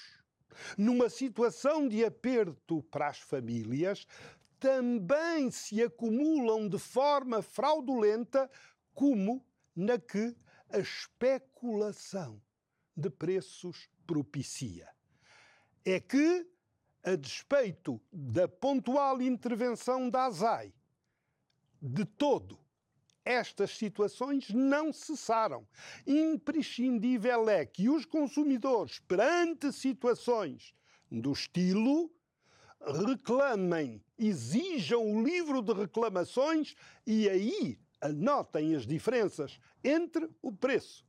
[0.76, 4.06] numa situação de aperto para as famílias,
[4.58, 8.50] também se acumulam de forma fraudulenta,
[8.94, 10.36] como na que
[10.70, 12.40] a especulação
[12.96, 14.88] de preços propicia.
[15.84, 16.46] É que,
[17.02, 20.72] a despeito da pontual intervenção da ASAI,
[21.80, 22.61] de todo
[23.24, 25.66] estas situações não cessaram.
[26.06, 30.74] Imprescindível é que os consumidores, perante situações
[31.10, 32.10] do estilo,
[32.80, 36.74] reclamem, exijam o livro de reclamações
[37.06, 41.06] e aí anotem as diferenças entre o preço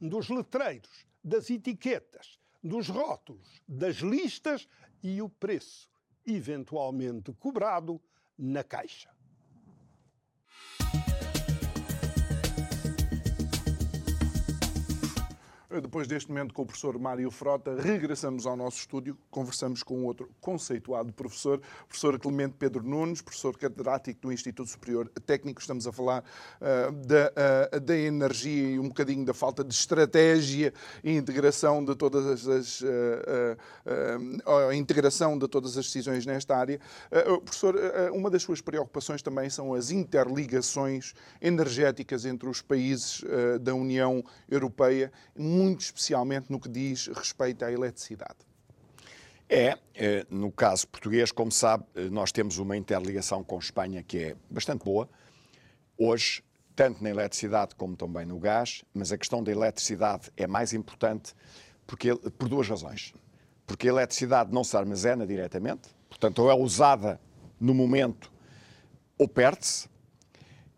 [0.00, 4.66] dos letreiros, das etiquetas, dos rótulos, das listas
[5.02, 5.90] e o preço
[6.26, 8.00] eventualmente cobrado
[8.38, 9.10] na caixa.
[15.70, 20.28] Depois deste momento com o professor Mário Frota, regressamos ao nosso estúdio, conversamos com outro
[20.40, 25.60] conceituado professor, professor Clemente Pedro Nunes, professor catedrático do Instituto Superior Técnico.
[25.60, 26.24] Estamos a falar
[26.60, 27.32] uh, da,
[27.76, 32.80] uh, da energia e um bocadinho da falta de estratégia e integração de todas as
[32.80, 32.82] uh,
[34.74, 36.80] integração de todas as decisões nesta área.
[37.44, 37.76] professor,
[38.12, 43.22] uma das suas preocupações também são as interligações energéticas entre os países
[43.60, 45.12] da União Europeia
[45.60, 48.38] muito especialmente no que diz respeito à eletricidade.
[49.48, 54.18] É, é, no caso português, como sabe, eh, nós temos uma interligação com Espanha que
[54.18, 55.08] é bastante boa.
[55.98, 56.42] Hoje,
[56.76, 61.34] tanto na eletricidade como também no gás, mas a questão da eletricidade é mais importante
[61.84, 63.12] porque, por duas razões.
[63.66, 67.20] Porque a eletricidade não se armazena diretamente, portanto, ou é usada
[67.60, 68.32] no momento
[69.18, 69.88] ou perde-se,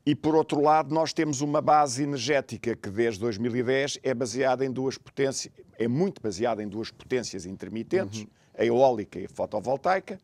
[0.05, 4.71] e por outro lado, nós temos uma base energética que desde 2010 é baseada em
[4.71, 8.29] duas potências, é muito baseada em duas potências intermitentes, uhum.
[8.59, 10.19] a eólica e a fotovoltaica,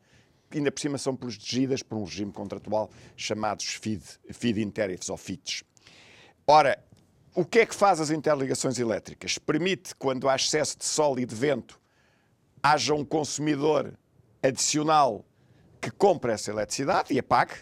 [0.50, 5.16] que ainda por cima são protegidas por um regime contratual chamados FID, FID Interifs ou
[5.16, 5.62] FITs.
[6.44, 6.82] Ora,
[7.34, 9.38] o que é que faz as interligações elétricas?
[9.38, 11.80] Permite, quando há excesso de sol e de vento,
[12.60, 13.96] haja um consumidor
[14.42, 15.24] adicional
[15.80, 17.54] que compre essa eletricidade e a pague,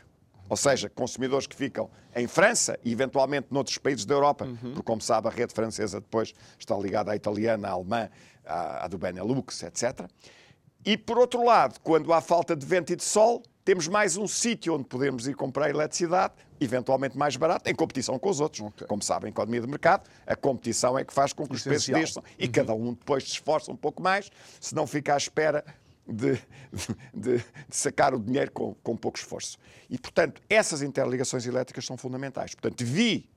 [0.49, 4.57] ou seja, consumidores que ficam em França e eventualmente noutros países da Europa, uhum.
[4.57, 8.09] porque, como sabe, a rede francesa depois está ligada à italiana, à alemã,
[8.45, 10.09] à, à do Benelux, etc.
[10.85, 14.29] E, por outro lado, quando há falta de vento e de sol, temos mais um
[14.29, 18.61] sítio onde podemos ir comprar eletricidade, eventualmente mais barato, em competição com os outros.
[18.61, 18.87] Okay.
[18.87, 21.77] Como sabem, economia de mercado, a competição é que faz com que Essencial.
[21.77, 22.53] os preços desçam e uhum.
[22.53, 24.31] cada um depois se esforça um pouco mais,
[24.61, 25.65] se não fica à espera
[26.07, 26.35] de,
[27.13, 29.59] de, de, sacar o dinheiro com, com pouco esforço.
[29.89, 32.55] E, portanto, essas interligações elétricas são fundamentais.
[32.55, 33.29] Portanto, vi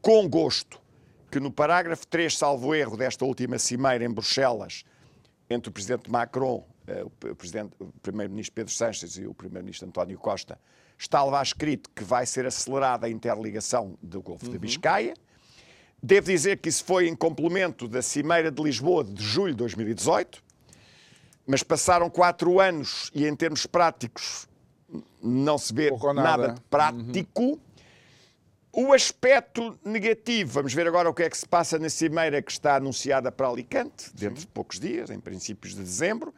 [0.00, 0.80] com gosto
[1.30, 4.84] que no parágrafo 3, salvo erro, desta última cimeira em Bruxelas,
[5.48, 10.18] entre o presidente Macron uh, o, presidente, o primeiro-ministro Pedro Sanches e o primeiro-ministro António
[10.18, 10.58] Costa,
[10.98, 14.52] está lá escrito que vai ser acelerada a interligação do Golfo uhum.
[14.52, 15.14] da Biscaia.
[16.02, 20.42] Devo dizer que isso foi em complemento da Cimeira de Lisboa de julho de 2018,
[21.46, 24.48] mas passaram quatro anos e, em termos práticos,
[25.22, 26.12] não se vê nada.
[26.12, 26.48] nada.
[26.54, 27.42] de prático.
[27.42, 27.60] Uhum.
[28.74, 32.50] O aspecto negativo, vamos ver agora o que é que se passa na cimeira que
[32.50, 36.34] está anunciada para Alicante, dentro de poucos dias, em princípios de dezembro,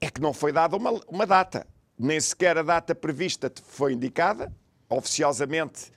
[0.00, 1.66] é que não foi dada uma, uma data.
[1.98, 4.50] Nem sequer a data prevista foi indicada.
[4.88, 5.96] Oficiosamente eh,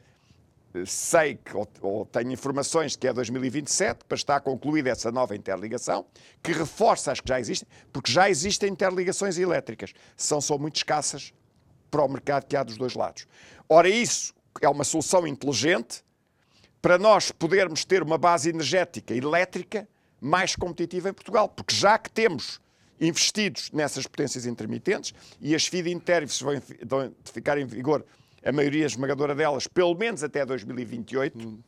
[0.85, 6.05] sei que, ou, ou tenho informações que é 2027, para estar concluída essa nova interligação,
[6.43, 11.33] que reforça as que já existem, porque já existem interligações elétricas, são só muito escassas
[11.89, 13.27] para o mercado que há dos dois lados.
[13.67, 16.03] Ora, isso é uma solução inteligente
[16.81, 19.87] para nós podermos ter uma base energética elétrica
[20.21, 22.59] mais competitiva em Portugal, porque já que temos
[22.99, 26.01] investidos nessas potências intermitentes e as feed-in
[26.85, 28.05] vão ficar em vigor,
[28.43, 31.59] a maioria esmagadora delas, pelo menos até 2028, hum.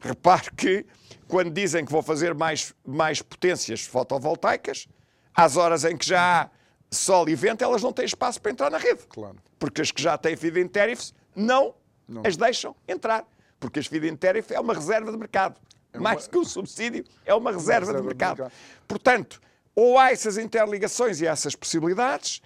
[0.00, 0.86] repare que
[1.28, 4.86] quando dizem que vão fazer mais, mais potências fotovoltaicas,
[5.34, 6.50] às horas em que já há
[6.90, 9.02] sol e vento, elas não têm espaço para entrar na rede.
[9.08, 9.36] Claro.
[9.58, 11.74] Porque as que já têm feed-in tariffs não
[12.08, 12.22] não.
[12.24, 13.26] as deixam entrar.
[13.58, 15.60] Porque as feed-in tariff é uma reserva de mercado.
[15.92, 16.10] É uma...
[16.10, 18.36] Mais que um subsídio, é uma reserva, uma reserva de, mercado.
[18.36, 18.58] de, mercado.
[18.86, 19.40] Portanto,
[19.74, 22.40] ou há essas interligações e essas possibilidades,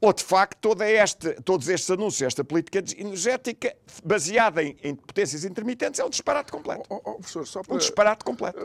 [0.00, 5.44] ou de facto toda este, todos estes anúncios, esta política energética baseada em, em potências
[5.44, 6.82] intermitentes é um disparate completo.
[6.88, 7.74] Oh, oh, professor, só para...
[7.74, 8.58] Um disparate completo.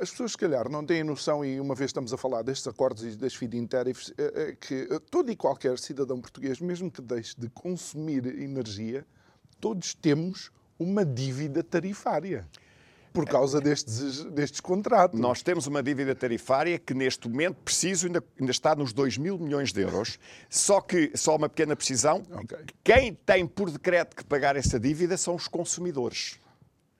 [0.00, 3.04] As pessoas, se calhar, não têm noção, e uma vez estamos a falar destes acordos
[3.04, 7.48] e das feed-in tariffs, é que todo e qualquer cidadão português, mesmo que deixe de
[7.48, 9.04] consumir energia,
[9.60, 12.48] todos temos uma dívida tarifária
[13.14, 15.18] por causa destes, destes contratos.
[15.20, 19.38] Nós temos uma dívida tarifária que, neste momento, preciso, ainda, ainda está nos 2 mil
[19.38, 20.18] milhões de euros.
[20.50, 22.58] Só que, só uma pequena precisão, okay.
[22.82, 26.40] quem tem por decreto que pagar essa dívida são os consumidores.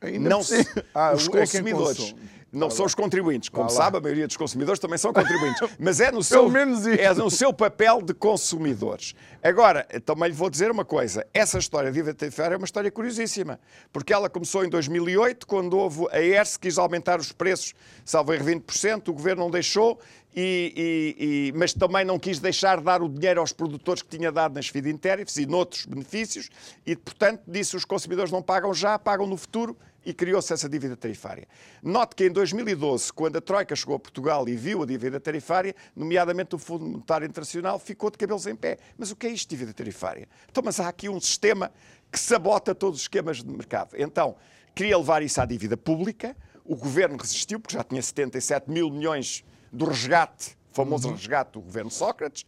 [0.01, 2.15] Ainda não se, ah, os é consumidores.
[2.15, 3.49] É não são os contribuintes.
[3.49, 5.69] Como sabe, a maioria dos consumidores também são contribuintes.
[5.79, 6.51] Mas é no, seu,
[6.99, 9.15] é no seu papel de consumidores.
[9.43, 11.27] Agora, também lhe vou dizer uma coisa.
[11.35, 13.59] Essa história de tarifária é uma história curiosíssima.
[13.93, 18.39] Porque ela começou em 2008, quando houve a ERS quis aumentar os preços, salvo em
[18.39, 20.01] 20%, o governo não deixou,
[20.37, 24.17] e, e, e, mas também não quis deixar de dar o dinheiro aos produtores que
[24.17, 26.51] tinha dado nas feed-in tariffs e noutros benefícios,
[26.85, 30.97] e, portanto, disse os consumidores não pagam já, pagam no futuro, e criou-se essa dívida
[30.97, 31.47] tarifária.
[31.83, 35.75] Note que em 2012, quando a Troika chegou a Portugal e viu a dívida tarifária,
[35.95, 38.79] nomeadamente o Fundo Monetário Internacional, ficou de cabelos em pé.
[38.99, 40.29] Mas o que é isto, dívida tarifária?
[40.51, 41.73] Então, mas há aqui um sistema
[42.11, 43.95] que sabota todos os esquemas de mercado.
[43.97, 44.37] Então,
[44.75, 49.45] queria levar isso à dívida pública, o governo resistiu, porque já tinha 77 mil milhões
[49.73, 51.15] do resgate, famoso uhum.
[51.15, 52.47] resgate do governo Sócrates,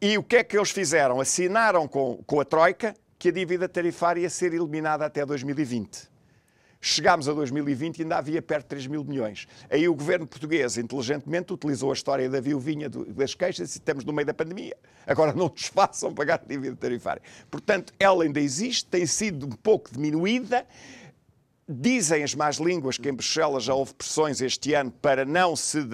[0.00, 1.20] e o que é que eles fizeram?
[1.20, 6.13] Assinaram com, com a Troika que a dívida tarifária ia ser eliminada até 2020.
[6.86, 9.48] Chegámos a 2020 e ainda havia perto de 3 mil milhões.
[9.70, 14.12] Aí o governo português, inteligentemente, utilizou a história da viuvinha das queixas e estamos no
[14.12, 14.76] meio da pandemia.
[15.06, 17.22] Agora não nos façam pagar dívida tarifária.
[17.50, 20.66] Portanto, ela ainda existe, tem sido um pouco diminuída.
[21.66, 25.88] Dizem as más línguas que em Bruxelas já houve pressões este ano para, não se,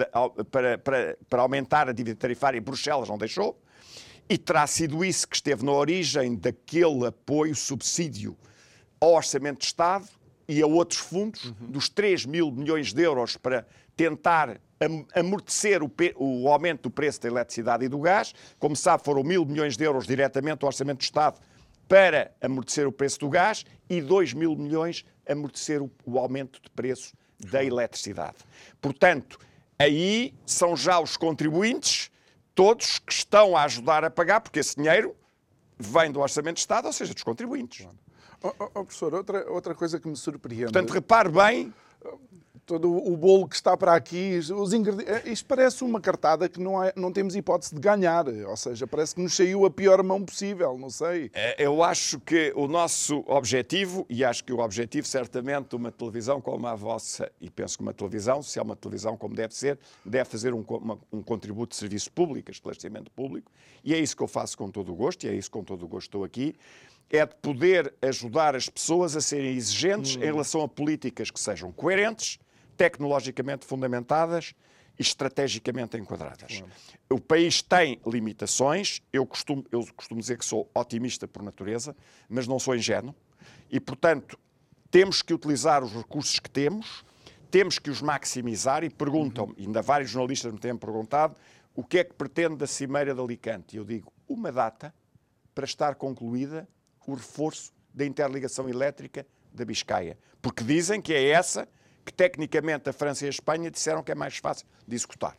[0.51, 3.57] para, para, para aumentar a dívida tarifária e Bruxelas não deixou.
[4.27, 8.37] E terá sido isso que esteve na origem daquele apoio, subsídio
[8.99, 10.05] ao Orçamento de Estado
[10.51, 11.71] e a outros fundos, uhum.
[11.71, 14.59] dos 3 mil milhões de euros para tentar
[15.15, 18.33] amortecer o, o, aumento do preço da eletricidade e do gás.
[18.59, 21.39] Como sabe, foram mil milhões de euros diretamente ao Orçamento do Estado
[21.87, 26.69] para amortecer o preço do gás e 2 mil milhões amortecer o, o aumento de
[26.71, 28.37] preço da eletricidade.
[28.81, 29.39] Portanto,
[29.79, 32.11] aí são já os contribuintes,
[32.53, 35.15] todos que estão a ajudar a pagar, porque esse dinheiro
[35.79, 37.87] vem do Orçamento do Estado, ou seja, dos contribuintes.
[38.43, 40.65] Oh, oh, oh, professor, outra, outra coisa que me surpreende.
[40.65, 41.73] Portanto, repare bem.
[42.63, 45.25] Todo o bolo que está para aqui, os ingredientes.
[45.25, 48.25] Isto parece uma cartada que não, não temos hipótese de ganhar.
[48.27, 51.29] Ou seja, parece que nos saiu a pior mão possível, não sei.
[51.33, 55.91] É, eu acho que o nosso objetivo, e acho que o objetivo, certamente, de uma
[55.91, 59.53] televisão como a vossa, e penso que uma televisão, se é uma televisão como deve
[59.53, 63.51] ser, deve fazer um, uma, um contributo de serviço público, esclarecimento público,
[63.83, 65.83] e é isso que eu faço com todo o gosto, e é isso com todo
[65.83, 66.55] o gosto estou aqui
[67.17, 71.71] é de poder ajudar as pessoas a serem exigentes em relação a políticas que sejam
[71.71, 72.39] coerentes,
[72.77, 74.55] tecnologicamente fundamentadas
[74.97, 76.63] e estrategicamente enquadradas.
[77.09, 81.95] O país tem limitações, eu costumo, eu costumo dizer que sou otimista por natureza,
[82.29, 83.13] mas não sou ingênuo,
[83.69, 84.39] e, portanto,
[84.89, 87.03] temos que utilizar os recursos que temos,
[87.49, 89.55] temos que os maximizar, e perguntam, uhum.
[89.57, 91.35] ainda vários jornalistas me têm perguntado,
[91.75, 93.77] o que é que pretende da Cimeira de Alicante?
[93.77, 94.93] Eu digo, uma data
[95.53, 96.67] para estar concluída
[97.07, 100.17] o reforço da interligação elétrica da Biscaia.
[100.41, 101.67] Porque dizem que é essa
[102.05, 105.35] que, tecnicamente, a França e a Espanha disseram que é mais fácil de executar.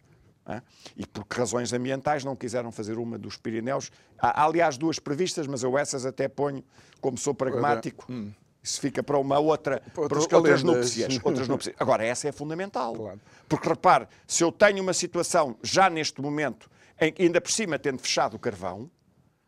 [0.96, 3.90] E por razões ambientais não quiseram fazer uma dos Pirineus.
[4.18, 6.64] Há, aliás, duas previstas, mas eu essas até ponho,
[7.00, 8.32] como sou pragmático, hum.
[8.62, 11.74] isso fica para uma outra, para outras, para outras núpcias, outras núpcias.
[11.78, 12.94] Agora, essa é fundamental.
[12.94, 13.20] Claro.
[13.48, 16.68] Porque, repare, se eu tenho uma situação, já neste momento,
[17.00, 18.90] em ainda por cima tendo fechado o carvão,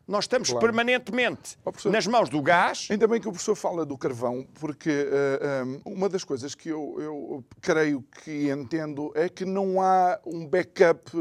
[0.07, 0.65] nós estamos claro.
[0.65, 2.87] permanentemente oh, nas mãos do gás.
[2.91, 6.69] Ainda bem que o professor fala do carvão, porque uh, um, uma das coisas que
[6.69, 11.11] eu, eu, creio que entendo é que não há um backup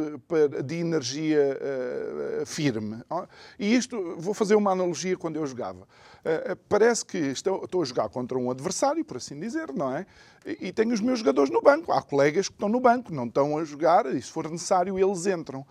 [0.65, 1.59] de energia
[2.43, 3.03] uh, firme.
[3.59, 5.83] E isto, vou fazer uma analogia quando eu jogava.
[5.83, 10.07] Uh, parece que estou, estou, a jogar contra um adversário, por assim dizer, não é?
[10.45, 11.91] E, e tenho os meus jogadores no banco.
[11.91, 15.27] Há colegas que estão no banco, não estão a jogar, e se for necessário, eles
[15.27, 15.67] entram.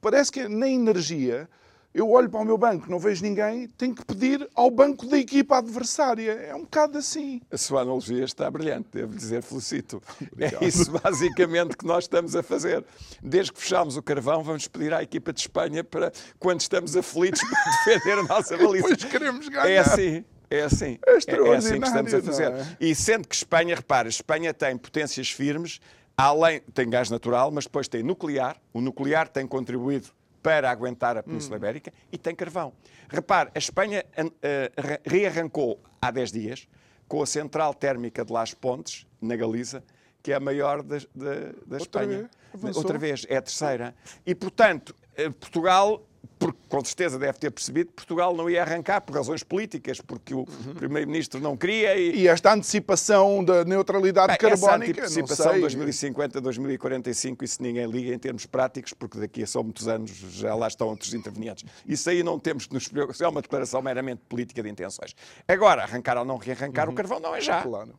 [0.00, 1.48] Parece que na energia
[1.94, 5.18] eu olho para o meu banco, não vejo ninguém, tenho que pedir ao banco da
[5.18, 6.32] equipa adversária.
[6.32, 7.40] É um bocado assim.
[7.50, 10.02] A sua analogia está brilhante, devo dizer, felicito.
[10.32, 10.62] Obrigado.
[10.62, 12.84] É isso basicamente que nós estamos a fazer.
[13.22, 17.40] Desde que fechámos o carvão, vamos pedir à equipa de Espanha para, quando estamos aflitos,
[17.48, 18.88] para defender a nossa baliza.
[18.88, 19.68] Pois queremos ganhar.
[19.68, 20.24] É assim.
[20.50, 20.98] É assim.
[21.06, 22.52] É, é assim que estamos a fazer.
[22.52, 22.76] É?
[22.80, 25.80] E sendo que Espanha, repara, Espanha tem potências firmes,
[26.16, 28.56] além, tem gás natural, mas depois tem nuclear.
[28.72, 30.10] O nuclear tem contribuído
[30.42, 31.58] para aguentar a Península hum.
[31.58, 32.72] Ibérica e tem carvão.
[33.08, 36.68] Repare, a Espanha uh, rearrancou há 10 dias
[37.06, 39.82] com a central térmica de Las Pontes, na Galiza,
[40.22, 42.30] que é a maior da, da, da Espanha.
[42.54, 42.76] Vez?
[42.76, 43.94] Outra vez, é a terceira.
[44.26, 46.07] E, portanto, eh, Portugal
[46.38, 50.34] porque com certeza deve ter percebido que Portugal não ia arrancar por razões políticas, porque
[50.34, 50.74] o uhum.
[50.74, 51.96] Primeiro-Ministro não queria.
[51.96, 52.20] E...
[52.20, 52.28] e...
[52.28, 55.02] esta antecipação da neutralidade Bem, carbónica.
[55.02, 59.88] Essa antecipação 2050, 2045, isso ninguém liga em termos práticos, porque daqui a só muitos
[59.88, 61.64] anos já lá estão outros intervenientes.
[61.86, 65.14] Isso aí não temos que nos preocupar, é uma declaração meramente política de intenções.
[65.46, 66.92] Agora, arrancar ou não rearrancar uhum.
[66.92, 67.62] o carvão não é já.
[67.62, 67.98] Claro.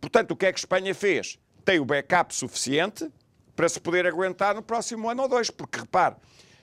[0.00, 1.38] Portanto, o que é que Espanha fez?
[1.64, 3.10] Tem o backup suficiente
[3.54, 6.16] para se poder aguentar no próximo ano ou dois, porque repare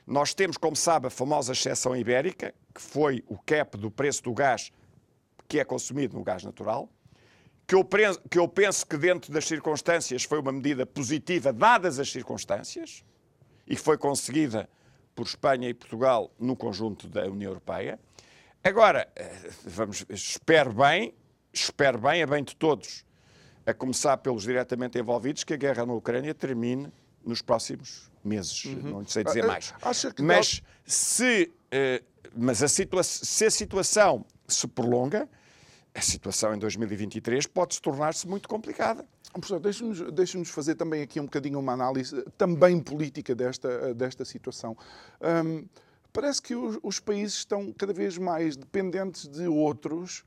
[0.08, 4.34] nós temos, como sabe, a famosa exceção ibérica, que foi o cap do preço do
[4.34, 4.72] gás
[5.49, 6.89] que é consumido no gás natural,
[7.66, 7.88] que eu,
[8.30, 13.03] que eu penso que, dentro das circunstâncias, foi uma medida positiva, dadas as circunstâncias,
[13.66, 14.70] e que foi conseguida
[15.16, 17.99] por Espanha e Portugal no conjunto da União Europeia.
[18.64, 21.14] Agora, eh, vamos, espero bem,
[21.51, 23.05] espero bem, a bem de todos,
[23.66, 26.91] a começar pelos diretamente envolvidos, que a guerra na Ucrânia termine
[27.26, 28.91] nos próximos meses, uhum.
[28.91, 29.73] não sei dizer ah, mais.
[30.19, 32.05] mas se, uh,
[32.36, 35.28] mas a situa se a situação se prolonga,
[35.93, 39.05] a situação em 2023 pode se tornar-se muito complicada.
[39.34, 44.75] Professor, deixe-nos deixe fazer também aqui um bocadinho uma análise também política desta, desta situação.
[46.13, 50.23] Parece que os, os países estão cada vez mais dependentes de outros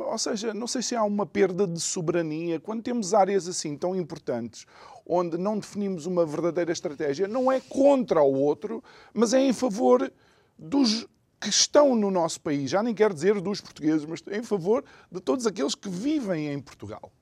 [0.00, 3.96] ou seja, não sei se há uma perda de soberania quando temos áreas assim tão
[3.96, 4.66] importantes,
[5.06, 8.82] onde não definimos uma verdadeira estratégia, não é contra o outro,
[9.12, 10.10] mas é em favor
[10.58, 11.06] dos
[11.40, 12.70] que estão no nosso país.
[12.70, 16.58] Já nem quero dizer dos portugueses, mas em favor de todos aqueles que vivem em
[16.58, 17.12] Portugal.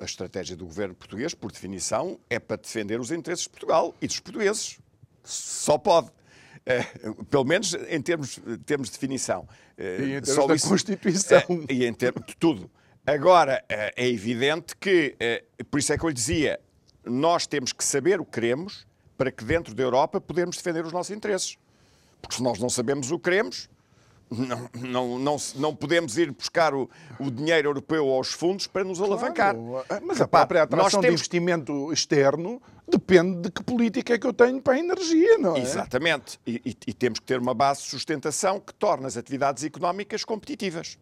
[0.00, 4.06] A estratégia do governo português, por definição, é para defender os interesses de Portugal e
[4.06, 4.78] dos portugueses.
[5.24, 6.10] Só pode.
[6.66, 6.82] É,
[7.30, 9.48] pelo menos em termos, termos de definição.
[9.76, 11.64] É, e em termos da isso, Constituição.
[11.68, 12.70] É, e em termos de tudo.
[13.06, 15.16] Agora, é, é evidente que,
[15.70, 16.60] por isso é que eu lhe dizia,
[17.04, 18.86] nós temos que saber o que queremos
[19.16, 21.56] para que dentro da Europa podermos defender os nossos interesses.
[22.20, 23.68] Porque se nós não sabemos o que queremos,
[24.30, 26.88] não, não, não, não podemos ir buscar o,
[27.18, 29.12] o dinheiro europeu aos fundos para nos claro.
[29.12, 29.56] alavancar.
[30.02, 31.02] Mas a própria atração temos...
[31.02, 35.56] de investimento externo depende de que política é que eu tenho para a energia, não
[35.56, 35.60] é?
[35.60, 36.40] Exatamente.
[36.46, 40.24] E, e, e temos que ter uma base de sustentação que torne as atividades económicas
[40.24, 40.98] competitivas.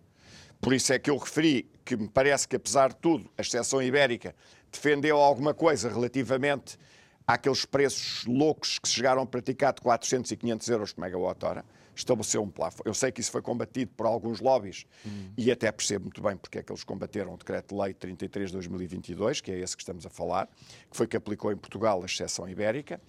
[0.61, 3.83] Por isso é que eu referi que me parece que, apesar de tudo, a exceção
[3.83, 4.35] ibérica
[4.71, 6.79] defendeu alguma coisa relativamente
[7.27, 12.43] àqueles preços loucos que chegaram a praticar de 400 e 500 euros por megawatt-hora estabeleceu
[12.43, 12.83] um plafond.
[12.85, 15.31] Eu sei que isso foi combatido por alguns lobbies hum.
[15.37, 19.41] e até percebo muito bem porque é que eles combateram o Decreto-Lei 33 de 2022,
[19.41, 20.49] que é esse que estamos a falar,
[20.91, 23.01] que foi que aplicou em Portugal a exceção ibérica.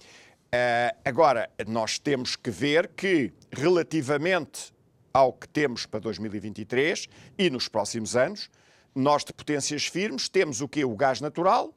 [0.54, 4.74] Uh, agora, nós temos que ver que, relativamente
[5.14, 7.07] ao que temos para 2023
[7.38, 8.49] e nos próximos anos,
[8.93, 10.84] nós de potências firmes temos o que?
[10.84, 11.74] O gás natural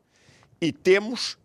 [0.60, 1.38] e temos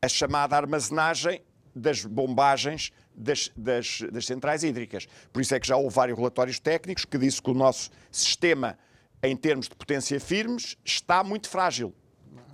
[0.00, 1.42] a chamada armazenagem
[1.74, 5.06] das bombagens das, das, das, centrais hídricas.
[5.32, 8.78] Por isso é que já houve vários relatórios técnicos que disse que o nosso sistema,
[9.22, 11.94] em termos de potência firmes, está muito frágil.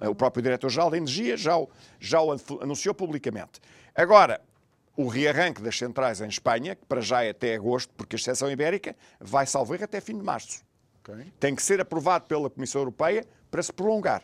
[0.00, 1.68] O próprio diretor-geral da Energia já o,
[2.00, 3.60] já o anunciou publicamente.
[3.94, 4.40] Agora,
[4.96, 8.50] o rearranque das centrais em Espanha, que para já é até agosto, porque a exceção
[8.50, 10.62] ibérica vai salvar até fim de março.
[11.00, 11.32] Okay.
[11.40, 14.22] Tem que ser aprovado pela Comissão Europeia para se prolongar.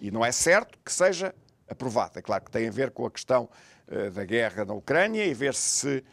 [0.00, 1.34] E não é certo que seja
[1.68, 2.18] aprovado.
[2.18, 3.48] É claro que tem a ver com a questão
[3.88, 6.04] uh, da guerra na Ucrânia e ver se,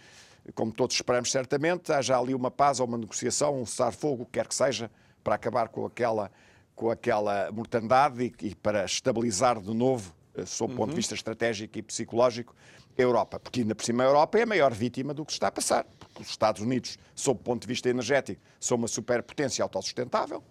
[0.56, 4.56] como todos esperamos certamente, haja ali uma paz ou uma negociação, um cessar-fogo, quer que
[4.56, 4.90] seja,
[5.24, 6.32] para acabar com aquela,
[6.76, 10.98] com aquela mortandade e, e para estabilizar de novo, uh, sob o ponto de uhum.
[10.98, 12.56] vista estratégico e psicológico,
[12.98, 13.40] Europa.
[13.40, 15.52] Porque ainda por cima a Europa é a maior vítima do que se está a
[15.52, 15.86] passar.
[16.00, 20.44] Porque os Estados Unidos, sob o ponto de vista energético, são uma superpotência autossustentável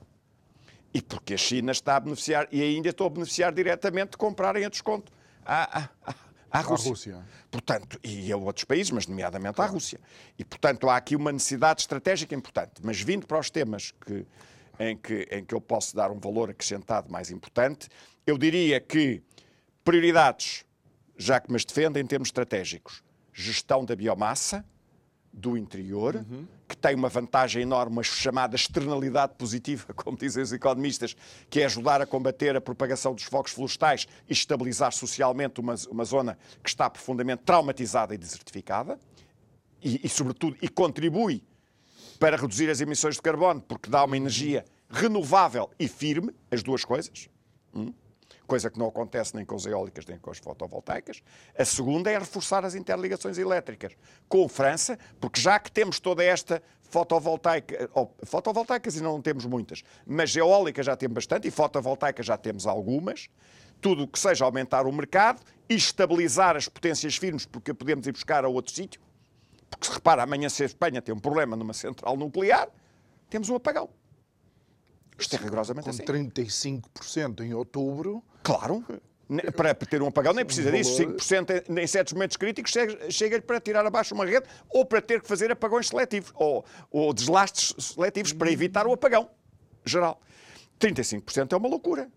[0.94, 4.64] e porque a China está a beneficiar, e ainda estou a beneficiar diretamente de comprarem
[4.64, 5.10] a desconto
[5.44, 6.14] à, à,
[6.50, 6.90] à, Rússia.
[6.90, 7.24] Rússia.
[7.50, 9.98] Portanto, e a outros países, mas nomeadamente à Rússia.
[10.38, 12.74] E, portanto, há aqui uma necessidade estratégica importante.
[12.82, 14.26] Mas vindo para os temas que,
[14.78, 17.88] em, que, em que eu posso dar um valor acrescentado mais importante,
[18.26, 19.22] eu diria que
[19.82, 20.64] prioridades,
[21.22, 23.02] já que me defendem em termos estratégicos,
[23.32, 24.64] gestão da biomassa,
[25.32, 26.46] do interior, uhum.
[26.68, 31.16] que tem uma vantagem enorme, uma chamada externalidade positiva, como dizem os economistas,
[31.48, 36.04] que é ajudar a combater a propagação dos focos florestais e estabilizar socialmente uma, uma
[36.04, 38.98] zona que está profundamente traumatizada e desertificada,
[39.82, 41.42] e, e, sobretudo, e contribui
[42.18, 46.84] para reduzir as emissões de carbono, porque dá uma energia renovável e firme, as duas
[46.84, 47.28] coisas.
[47.74, 47.92] Hum?
[48.46, 51.22] Coisa que não acontece nem com as eólicas nem com as fotovoltaicas.
[51.56, 53.96] A segunda é reforçar as interligações elétricas
[54.28, 59.46] com a França, porque já que temos toda esta fotovoltaica, oh, fotovoltaicas ainda não temos
[59.46, 63.28] muitas, mas eólicas já temos bastante e fotovoltaicas já temos algumas.
[63.80, 68.12] Tudo o que seja aumentar o mercado e estabilizar as potências firmes, porque podemos ir
[68.12, 69.00] buscar a outro sítio.
[69.70, 72.68] Porque se repara, amanhã se a Espanha tem um problema numa central nuclear,
[73.28, 73.88] temos um apagão.
[75.18, 76.04] Isto é rigorosamente Com assim.
[76.04, 78.22] 35% em outubro.
[78.42, 78.84] Claro.
[79.56, 81.02] Para ter um apagão nem precisa disso.
[81.02, 82.72] 5% em certos momentos críticos
[83.08, 87.14] chega-lhe para tirar abaixo uma rede ou para ter que fazer apagões seletivos ou, ou
[87.14, 89.30] deslastres seletivos para evitar o apagão
[89.84, 90.20] geral.
[90.78, 92.10] 35% é uma loucura.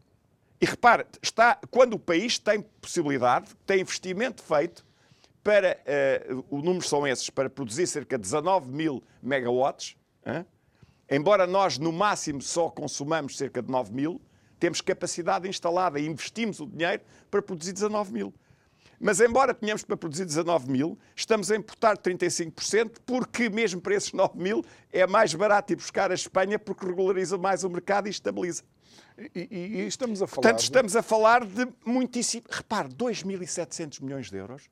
[0.59, 4.85] E repare, está, quando o país tem possibilidade, tem investimento feito
[5.43, 5.77] para,
[6.29, 9.95] uh, o número são esses, para produzir cerca de 19 mil megawatts,
[10.25, 10.45] hein?
[11.09, 14.19] Embora nós, no máximo, só consumamos cerca de 9 mil,
[14.65, 18.33] temos capacidade instalada e investimos o dinheiro para produzir 19 mil.
[18.99, 24.11] Mas, embora tenhamos para produzir 19 mil, estamos a importar 35%, porque mesmo para esses
[24.11, 28.09] 9 mil é mais barato ir buscar a Espanha porque regulariza mais o mercado e
[28.09, 28.63] estabiliza.
[29.35, 30.41] E, e, e estamos a falar.
[30.41, 32.45] Portanto, estamos a falar de muitíssimo.
[32.49, 34.67] Repare, 2.700 milhões de euros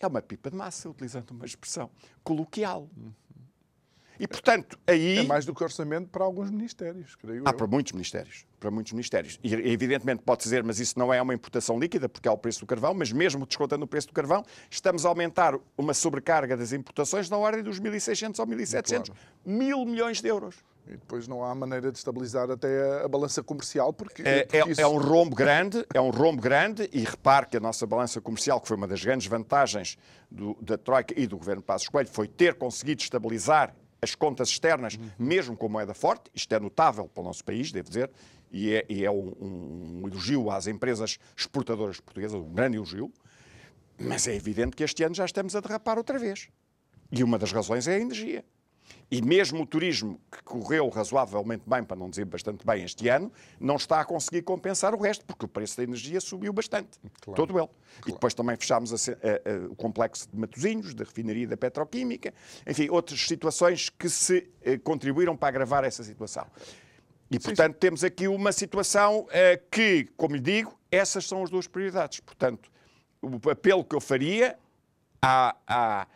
[0.00, 1.90] é uma pipa de massa, utilizando uma expressão
[2.24, 2.88] coloquial.
[4.18, 5.18] E, portanto, aí...
[5.18, 7.54] É mais do que orçamento para alguns ministérios, creio Ah, eu.
[7.54, 8.46] para muitos ministérios.
[8.58, 9.38] Para muitos ministérios.
[9.42, 12.60] E, evidentemente, pode dizer, mas isso não é uma importação líquida, porque há o preço
[12.60, 16.72] do carvão, mas mesmo descontando o preço do carvão, estamos a aumentar uma sobrecarga das
[16.72, 19.20] importações na ordem dos 1.600 ou 1.700 claro.
[19.44, 20.56] mil milhões de euros.
[20.88, 24.22] E depois não há maneira de estabilizar até a, balança comercial, porque...
[24.22, 24.80] É, porque é, isso...
[24.80, 28.58] é, um rombo grande, é um rombo grande, e repare que a nossa balança comercial,
[28.58, 29.98] que foi uma das grandes vantagens
[30.30, 34.94] do, da Troika e do Governo Passos Coelho, foi ter conseguido estabilizar as contas externas,
[34.94, 35.10] uhum.
[35.18, 38.10] mesmo com moeda forte, isto é notável para o nosso país, devo dizer,
[38.50, 43.12] e é, e é um, um, elogio às empresas exportadoras portuguesas, um grande elogio,
[43.98, 46.48] mas é evidente que este ano já estamos a derrapar outra vez.
[47.10, 48.44] E uma das razões é a energia.
[49.10, 53.32] E mesmo o turismo, que correu razoavelmente bem, para não dizer bastante bem este ano,
[53.58, 56.98] não está a conseguir compensar o resto, porque o preço da energia subiu bastante.
[57.22, 57.36] Claro.
[57.36, 57.68] Todo ele.
[57.68, 57.70] Claro.
[58.06, 62.34] E depois também fechámos a, a, a, o complexo de Matosinhos, da refinaria da petroquímica,
[62.66, 66.46] enfim, outras situações que se eh, contribuíram para agravar essa situação.
[67.30, 67.78] E, portanto, sim.
[67.80, 72.20] temos aqui uma situação eh, que, como lhe digo, essas são as duas prioridades.
[72.20, 72.70] Portanto,
[73.22, 74.58] o apelo que eu faria
[75.20, 76.06] à, à,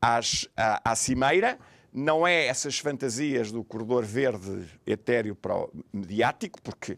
[0.00, 1.58] às, à, à Cimeira
[1.92, 6.96] não é essas fantasias do corredor verde etéreo para o mediático, porque,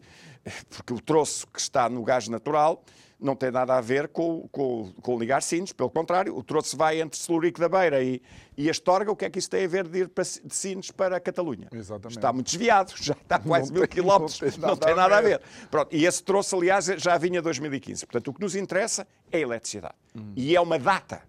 [0.69, 2.83] porque o troço que está no gás natural
[3.19, 7.01] não tem nada a ver com, com, com ligar sinos, pelo contrário, o troço vai
[7.01, 8.21] entre Celurico da Beira e,
[8.57, 10.91] e Astorga, o que é que isso tem a ver de ir para, de sinos
[10.91, 11.67] para a Catalunha?
[11.73, 12.17] Exatamente.
[12.17, 15.21] Está muito desviado, já está quase mil quilómetros, não tem nada, não tem nada a,
[15.21, 15.35] ver.
[15.35, 15.67] a, ver.
[15.71, 18.05] Pronto, e esse troço, aliás, já vinha 2015.
[18.05, 19.95] Portanto, o que nos interessa é a eletricidade.
[20.15, 20.33] Hum.
[20.35, 21.21] E é uma data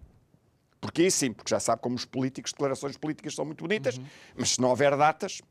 [0.87, 4.05] porque aí sim, porque já sabe como os políticos, declarações políticas são muito bonitas, uhum.
[4.37, 5.41] mas se não houver datas,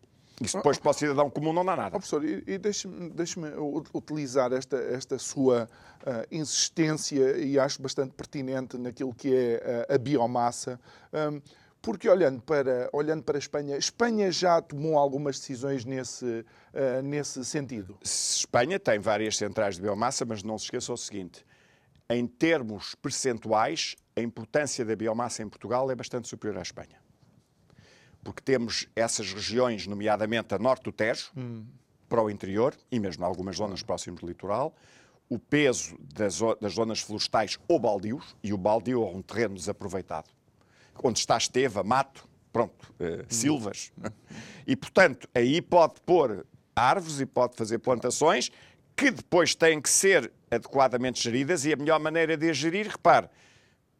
[0.40, 1.88] isso depois para o cidadão comum não dá nada.
[1.88, 3.38] Oh, professor, e, e deixe-me deixe
[3.92, 5.68] utilizar esta, esta sua
[6.00, 10.80] uh, insistência, e acho bastante pertinente naquilo que é uh, a biomassa.
[11.12, 11.42] Um,
[11.82, 17.44] porque olhando para, olhando para a Espanha, Espanha já tomou algumas decisões nesse, uh, nesse
[17.44, 17.98] sentido?
[18.02, 21.44] Espanha tem várias centrais de biomassa, mas não se esqueça o seguinte:
[22.08, 26.98] em termos percentuais, a importância da biomassa em Portugal é bastante superior à Espanha.
[28.24, 31.66] Porque temos essas regiões, nomeadamente a norte do Tejo, hum.
[32.08, 34.74] para o interior, e mesmo algumas zonas próximas do litoral,
[35.28, 40.30] o peso das, das zonas florestais ou baldios, e o baldio é um terreno desaproveitado,
[41.02, 43.92] onde está esteva, mato, pronto, uh, silvas.
[44.66, 46.44] E, portanto, aí pode pôr
[46.74, 48.50] árvores e pode fazer plantações
[48.96, 53.28] que depois têm que ser adequadamente geridas e a melhor maneira de as gerir, repare,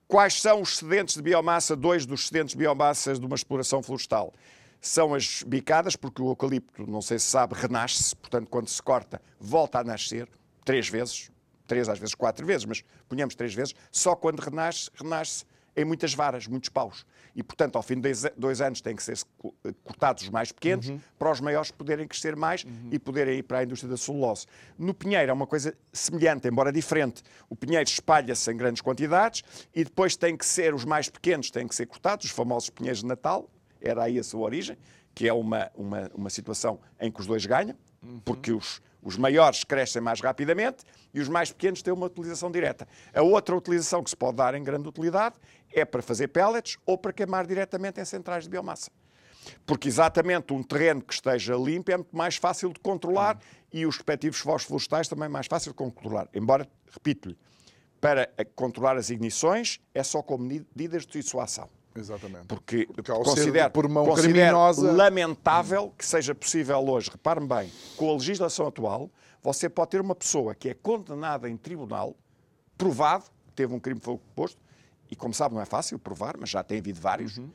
[0.08, 4.32] quais são os excedentes de biomassa, dois dos excedentes de biomassa de uma exploração florestal?
[4.80, 9.20] São as bicadas, porque o eucalipto, não sei se sabe, renasce, portanto, quando se corta,
[9.40, 10.28] volta a nascer,
[10.64, 11.30] três vezes,
[11.66, 15.44] três às vezes quatro vezes, mas ponhamos três vezes, só quando renasce, renasce
[15.76, 17.04] em muitas varas, muitos paus.
[17.34, 19.18] E, portanto, ao fim de dois anos têm que ser
[19.84, 20.98] cortados os mais pequenos uhum.
[21.18, 22.88] para os maiores poderem crescer mais uhum.
[22.90, 24.46] e poderem ir para a indústria da celulose.
[24.78, 27.22] No pinheiro é uma coisa semelhante, embora diferente.
[27.50, 31.68] O pinheiro espalha-se em grandes quantidades e depois tem que ser, os mais pequenos têm
[31.68, 33.50] que ser cortados, os famosos pinheiros de Natal,
[33.80, 34.78] era aí a sua origem,
[35.14, 38.20] que é uma, uma, uma situação em que os dois ganham, uhum.
[38.24, 40.78] porque os, os maiores crescem mais rapidamente
[41.14, 42.88] e os mais pequenos têm uma utilização direta.
[43.14, 45.36] A outra utilização que se pode dar em grande utilidade
[45.72, 48.90] é para fazer pellets ou para queimar diretamente em centrais de biomassa.
[49.64, 53.38] Porque exatamente um terreno que esteja limpo é muito mais fácil de controlar
[53.72, 56.28] e os respectivos fogos florestais também mais fácil de controlar.
[56.34, 57.38] Embora, repito-lhe,
[58.00, 61.70] para controlar as ignições é só com medidas de dissuasão.
[62.00, 62.46] Exatamente.
[62.46, 64.92] Porque, Porque considero, por mão considero criminosa...
[64.92, 69.10] lamentável que seja possível hoje, repare-me bem, com a legislação atual,
[69.42, 72.16] você pode ter uma pessoa que é condenada em tribunal,
[72.76, 73.24] provado,
[73.54, 74.60] teve um crime fogo posto,
[75.10, 77.48] e como sabe não é fácil provar, mas já tem havido vários, uhum.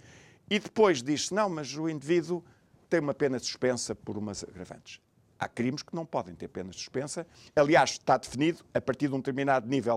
[0.49, 2.43] e depois diz-se, não, mas o indivíduo
[2.89, 5.01] tem uma pena suspensa por umas agravantes
[5.41, 7.25] há crimes que não podem ter pena suspensa.
[7.55, 9.95] Aliás, está definido, a partir de um determinado nível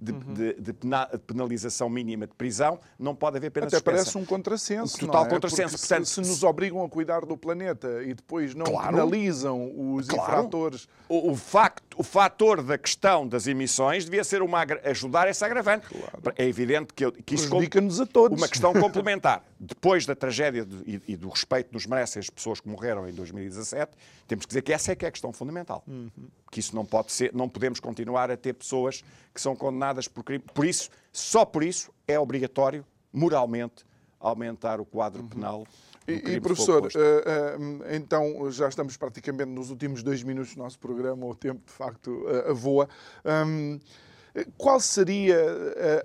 [0.00, 0.34] de, uhum.
[0.34, 0.72] de, de,
[1.24, 4.00] penalização mínima de prisão, não pode haver pena Até suspensa.
[4.00, 4.96] Até parece um contrassenso.
[4.96, 5.28] Um total é?
[5.28, 5.78] contrassenso.
[5.78, 10.08] Portanto, se, se, nos obrigam a cuidar do planeta e depois não claro, penalizam os
[10.08, 10.32] claro.
[10.32, 10.88] infratores.
[11.08, 15.86] O, o, facto, o fator da questão das emissões devia ser uma, ajudar esse agravante.
[15.86, 16.34] Claro.
[16.36, 17.48] É evidente que, que isso
[17.80, 18.36] nos a todos.
[18.36, 19.44] Uma questão complementar.
[19.60, 23.08] Depois da tragédia de, e, e, do respeito que nos merecem as pessoas que morreram
[23.08, 23.92] em 2017,
[24.26, 25.82] temos que dizer que essa é que é a questão fundamental.
[25.86, 26.10] Uhum.
[26.50, 29.02] Que isso não pode ser, não podemos continuar a ter pessoas
[29.34, 30.44] que são condenadas por crime.
[30.54, 33.84] Por isso, só por isso é obrigatório, moralmente,
[34.18, 35.28] aumentar o quadro uhum.
[35.28, 35.66] penal.
[36.06, 40.78] E, e, professor, uh, uh, então já estamos praticamente nos últimos dois minutos do nosso
[40.78, 42.88] programa, o tempo de facto uh, voa.
[43.24, 43.78] Um,
[44.56, 45.36] qual seria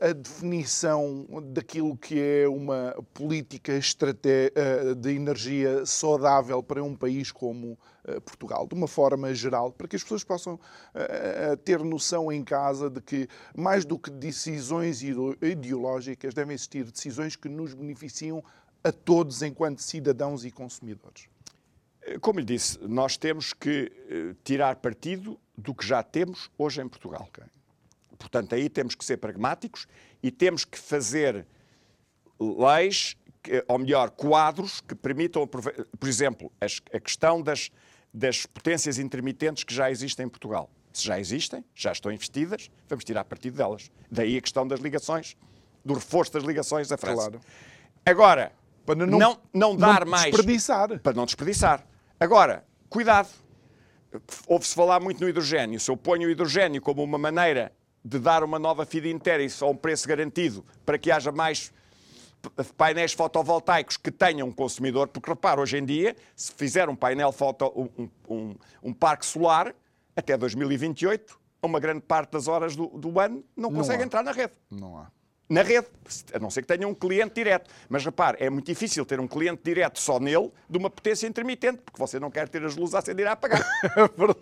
[0.01, 7.31] a, a, definição daquilo que é uma política eh, de energia saudável para um país
[7.31, 10.59] como eh, Portugal, de uma forma geral, para que as pessoas possam
[10.93, 17.37] eh, ter noção em casa de que, mais do que decisões ideológicas, devem existir decisões
[17.37, 18.43] que nos beneficiam
[18.83, 21.29] a todos enquanto cidadãos e consumidores?
[22.21, 23.91] Como lhe disse, nós temos que
[24.43, 27.27] tirar partido do que já temos hoje em Portugal.
[27.29, 27.43] Okay.
[28.17, 29.87] Portanto, aí temos que ser pragmáticos
[30.21, 31.45] e temos que fazer
[32.39, 33.15] leis,
[33.67, 37.71] ou melhor, quadros que permitam, por exemplo, a questão das,
[38.13, 40.69] das potências intermitentes que já existem em Portugal.
[40.93, 43.91] Se já existem, já estão investidas, vamos tirar partido delas.
[44.09, 45.37] Daí a questão das ligações,
[45.85, 47.29] do reforço das ligações à França.
[47.29, 47.41] Claro.
[48.03, 48.51] Agora,
[48.85, 50.31] para não, não, não dar não mais.
[50.31, 50.99] Desperdiçar.
[50.99, 51.85] Para não desperdiçar.
[52.19, 53.29] Agora, cuidado.
[54.47, 55.79] Ouve-se falar muito no hidrogênio.
[55.79, 57.71] Se eu ponho o hidrogênio como uma maneira
[58.03, 61.71] de dar uma nova FIDA Interis a um preço garantido para que haja mais
[62.77, 67.31] painéis fotovoltaicos que tenham um consumidor, porque repara, hoje em dia, se fizer um painel
[67.31, 69.73] foto, um, um, um parque solar,
[70.15, 74.05] até 2028, uma grande parte das horas do, do ano não, não consegue há.
[74.05, 74.53] entrar na rede.
[74.69, 75.11] Não há
[75.49, 75.87] na rede,
[76.33, 77.69] a não ser que tenha um cliente direto.
[77.89, 81.79] Mas repare, é muito difícil ter um cliente direto só nele de uma potência intermitente,
[81.85, 83.65] porque você não quer ter as luzes a acender e a apagar.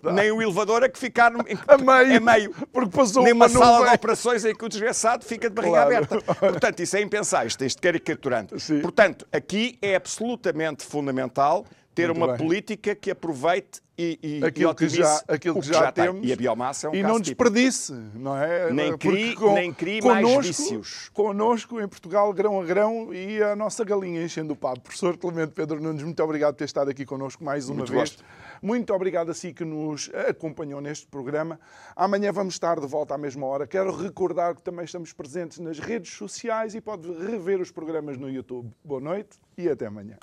[0.05, 2.55] É Nem o elevador a que ficar no, em, a meio, a meio.
[2.71, 5.85] Porque passou Nem uma, uma sala de operações em que o desgraçado fica de barriga
[5.85, 5.95] claro.
[5.97, 6.35] aberta.
[6.35, 8.59] Portanto, isso é impensável, isto é caricaturante.
[8.59, 8.81] Sim.
[8.81, 11.65] Portanto, aqui é absolutamente fundamental
[11.95, 12.37] ter Muito uma bem.
[12.37, 16.27] política que aproveite e, e, aquilo e que já, aquilo que, que já, já temos
[16.27, 18.69] e a biomassa é um e não desperdice, não é?
[18.69, 21.09] Nem crie, com, nem crie mais vícios.
[21.13, 24.81] Connosco, em Portugal, grão a grão e a nossa galinha enchendo o papo.
[24.81, 28.09] Professor Clemente Pedro Nunes, muito obrigado por ter estado aqui connosco mais uma muito vez.
[28.09, 28.25] Gosto.
[28.61, 31.57] Muito obrigado a si que nos acompanhou neste programa.
[31.95, 33.65] Amanhã vamos estar de volta à mesma hora.
[33.65, 38.29] Quero recordar que também estamos presentes nas redes sociais e pode rever os programas no
[38.29, 38.69] YouTube.
[38.83, 40.17] Boa noite e até amanhã.